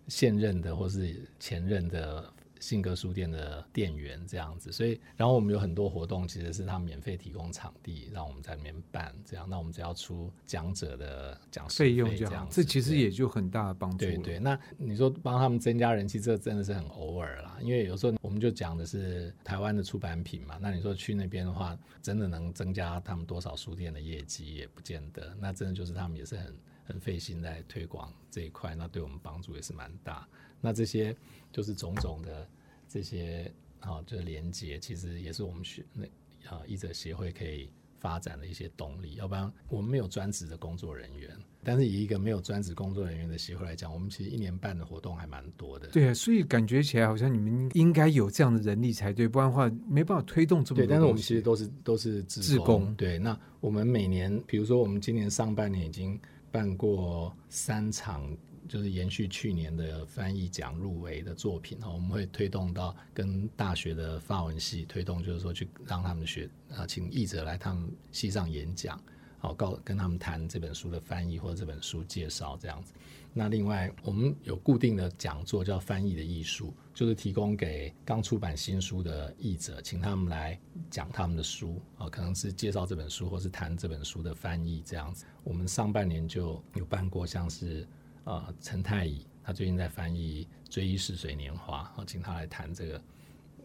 [0.08, 2.24] 现任的或是前任的。
[2.62, 9.50] 信鸽书店的店员这样子，所以然后我们有很多活动，其实是他们免费提供场地，让我们在里面办这样。
[9.50, 13.98] 那我们只要出讲者的讲师费用这样，这其实也就很大的帮助。
[13.98, 17.58] 对对，那你说帮他们增加人气，这真的是很偶尔啦。
[17.60, 25.36] 因为有时候我们就讲的是台湾的出版品嘛，那你说去那边的话，真的能增加他们多少书店的业绩也不见得。
[25.40, 30.28] 那真的就是他们也是很很费心在推广这一块，那对我们帮助也是蛮大。
[30.62, 31.14] 那这些
[31.52, 32.48] 就是种种的
[32.88, 36.04] 这些啊，就是连接，其实也是我们学那
[36.48, 39.16] 啊译者协会可以发展的一些动力。
[39.16, 45.88] 要不然我们没有专职的工作人员，但是以一个没有专职工作人员的协会来讲，我们其实一年半的活动还蛮多的。
[45.88, 50.86] 对啊，所以感觉起来好像你们应该有这样的人力才对，不然的话没办法推动这么多。
[50.86, 52.94] 对，但是我们其实都是都是自工。
[52.94, 56.16] 对，那我们每年，比如说我们今年上半年已经
[56.52, 58.24] 办过三场。
[58.72, 68.98] 就是延续去年的翻译奖入围的作品哈，我们会推动到跟大学的法文系推动，就是说去让他们学啊，请译者来他们系上演讲，
[69.38, 72.94] 好告跟他们谈这本书的翻译或者这本书介绍这样子。
[73.34, 80.58] 那另外，我们有固定的讲座，叫翻译的艺术，就是提供给刚出版新书的译者，请他们来
[80.88, 85.26] 讲他们的书啊，可能是介绍这本书，或是谈这本书的翻译这样子。
[85.44, 87.86] 我们上半年就有办过，像是
[88.24, 93.02] 呃陈太乙，他最近在翻译《追忆似水年华》，啊，请他来谈这个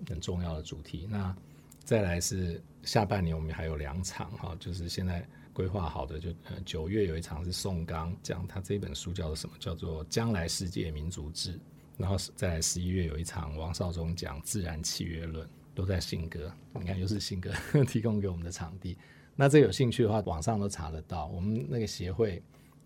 [0.08, 1.08] 很重要的主题。
[1.10, 1.36] 那
[1.84, 5.28] 再来是下半年，我们还有两场哈，就是现在。
[5.54, 9.56] 规划好的就呃九月有一场是宋刚讲他这本书叫做什么？
[9.60, 11.54] 叫做《将来世界民族志》，
[11.98, 16.54] 然后在十一月有一场王绍忠讲《自然契约论》，都在信鸽。
[16.76, 17.52] 你看又是信鸽
[17.90, 18.96] 提供给我们的场地。
[19.36, 21.26] 那这有兴趣的话，网上都查得到。
[21.26, 22.40] 我们那个协会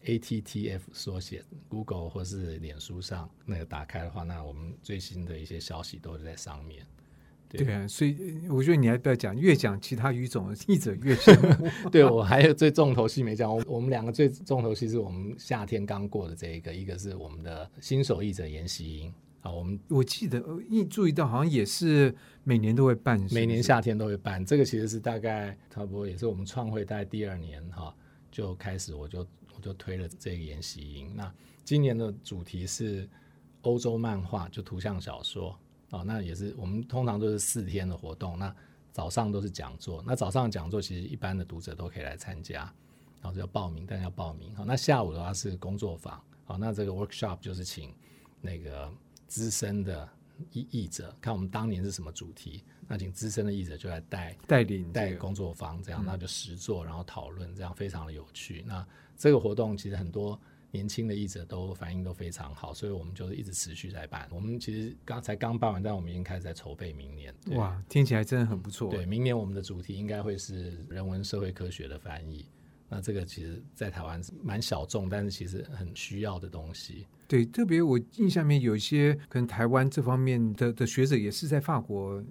[0.06, 6.86] ATTF 缩写，Google 或是脸书上那个打开的话，那我们最新的一些消息都在上面。
[7.47, 11.70] 对，对啊，所以我觉得你还不要讲，越讲其他语种译者越羡慕。
[11.91, 27.93] 对，我还有最重头戏没讲，我我们两个最重头戏是我们夏天刚过的这一个，一个是我们的新手译者研习营啊，我们我记得一注意到好像也是每年都会办是是，每年夏天都会办，这个其实是大概差不多也是我们创会大概第二年哈
[28.32, 29.26] 就开始，我就我
[29.62, 31.16] 就推了这个研习营。
[31.16, 31.34] 那
[31.64, 33.07] 今年的主题是
[33.62, 35.57] 欧洲漫画，就图像小说。
[35.91, 38.55] 哦，那也是我们通常都是四天的活动，那
[38.93, 42.62] 早上都是讲座，那早上讲座其实一般的读者都可以来参加，
[43.22, 44.55] 然后就要报名，但要报名。
[44.55, 47.93] 好，那下午的话是工作坊，好，那这个 workshop 就是请
[48.39, 48.89] 那个
[49.28, 50.07] 资深的
[50.51, 58.63] 译译者，看我们当年是什么主题，那请资深的译者就来带带领带工作坊，这样那就实做，然后讨论，这样非常的有趣。
[58.65, 58.85] 那
[59.17, 60.39] 这个活动其实很多。
[60.73, 64.25] 年轻的译者都反应都非常好，所以我们就是一直持续在办。
[64.31, 67.35] 我们其实刚才刚办完，但我们已经开始在筹备明年。
[67.57, 68.89] 哇，听起来真的很不错。
[68.89, 72.45] 对，明年我们的主题应该会是人文社会科学的翻译。
[72.91, 77.07] 那这个其实，在台湾是蛮小众，但是其实很需要的东西。
[77.27, 82.21] 对，特别我印象里面有一些可能台湾这方面的的学者也是在法国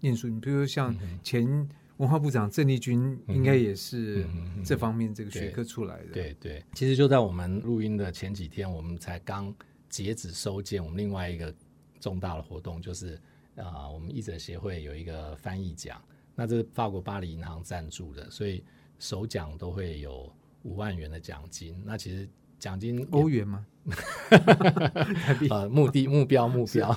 [0.00, 1.44] 念书，你比如说像前。
[1.44, 4.26] 嗯文化部长郑丽君应该也是
[4.64, 6.06] 这方面这个学科出来的。
[6.06, 9.54] 嗯嗯嗯、对，对对，其实就在我们录音的前几天，我们才刚
[9.88, 10.82] 截止收件。
[10.82, 11.54] 我们另外一个
[12.00, 13.14] 重大的活动就是
[13.54, 16.02] 啊、呃，我们译者协会有一个翻译奖，
[16.34, 18.64] 那这是法国巴黎银行赞助的，所以
[19.02, 20.32] 首奖都会有
[20.62, 21.82] 五万元的奖金。
[21.84, 23.66] 那其实奖金欧元吗？
[25.50, 26.96] 呃，目的目标目标，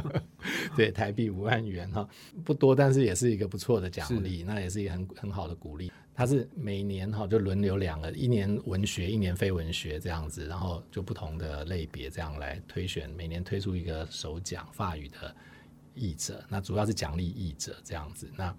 [0.74, 2.08] 对，台币五万元哈，
[2.42, 5.92] 不多，但是也是一个不错的奖励，那也是一个很很好的鼓励。
[6.14, 15.36] 它是每年哈就轮流两个，一年文学，一年非文学这样子，然后就不同的类别这样来推选，每年推出一个首奖法语的
[15.94, 18.32] 译者，那主要是奖励译者这样子。
[18.34, 18.56] 那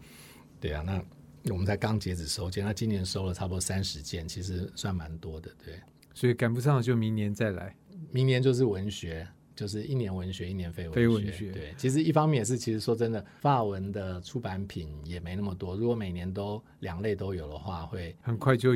[0.59, 1.03] 对啊，那
[1.51, 5.75] 我们才刚截止收件，那今年收了差不多三十件，其实算蛮多的，对。
[6.13, 7.75] 所以赶不上就明年再来，
[8.11, 10.95] 明年就是文学，就是一年文学，一年非文学。
[10.95, 15.75] 非文学对，其实一方面也是，其实说真的，法文的出版品也没那么多。
[15.75, 18.75] 如果每年都两类都有的话，会很快就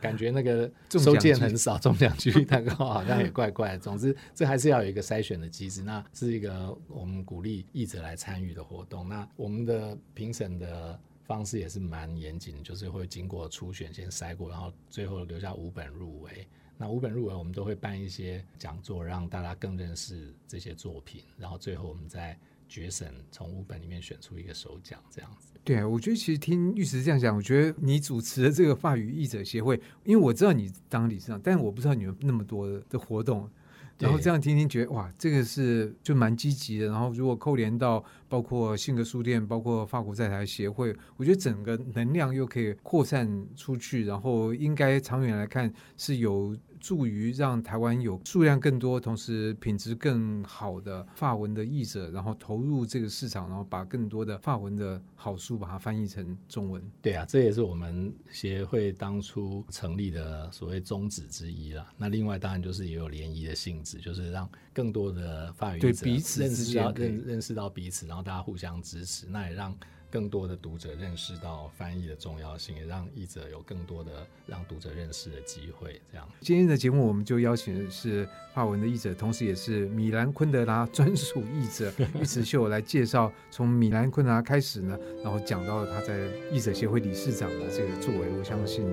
[0.00, 3.78] 感觉那个 收件很少， 中奖几率太高，好像也怪怪的。
[3.80, 5.82] 总之，这还是要有一个筛选的机制。
[5.82, 9.08] 那是一个我们鼓励译者来参与的活动。
[9.08, 16.48] 那我们的评审的方式也是蛮严谨，就是会经过初选先筛过，然后最后留下五本入围。
[16.78, 25.52] 那五本入围，我们都会办一些讲座，让大家更认识这些作品，然后最后我们再决审，从五本里面选出一个首奖，这样子。
[25.64, 33.50] 对啊，我觉得其实听律师这样讲，我觉得你主持的这个法语译者协会，因为我知道你当理事长，但我不知道你有那么多的活动。
[33.98, 36.86] 然后这样听听，觉得哇，这个是就蛮积极的。
[36.86, 44.04] 然后如果扣连到包括性格书店，包括法国在台协会，我觉得整个能量又可以扩散出去。
[44.04, 46.56] 然后应该长远来看是有。
[46.80, 56.82] 助于让台湾有数量更多，同时品质更好的法文的译者，然后投入这个市场，然后把更多的法文的好书把它翻译成中文。
[57.02, 61.86] 对啊，这也是我们协会当初成立的所谓宗旨之一啦。
[61.96, 69.76] 那另外当然就是也有联谊的性质，就是让更多的法语译者彼此认识到认认识到彼此，然后大家互相支持，那也让。
[70.10, 76.00] 更多的读者认识到翻译的重要性，也让译者有更多的让读者认识的机会。
[76.10, 88.28] 这样，今天的节目我们就邀请的是法文的译者，同时也是米兰昆德拉专属译者尉迟秀来介绍从米兰昆德拉开始呢，然后讲到他在译者协会理事长的这个作为。
[88.38, 88.84] 我相信，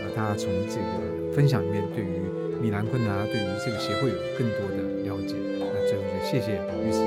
[0.00, 2.22] 呃，他从这个分享里面对于。
[2.62, 5.34] 米兰昆德拉对于这个协会有更多的了解。
[5.58, 6.98] 那最后就谢谢尉迟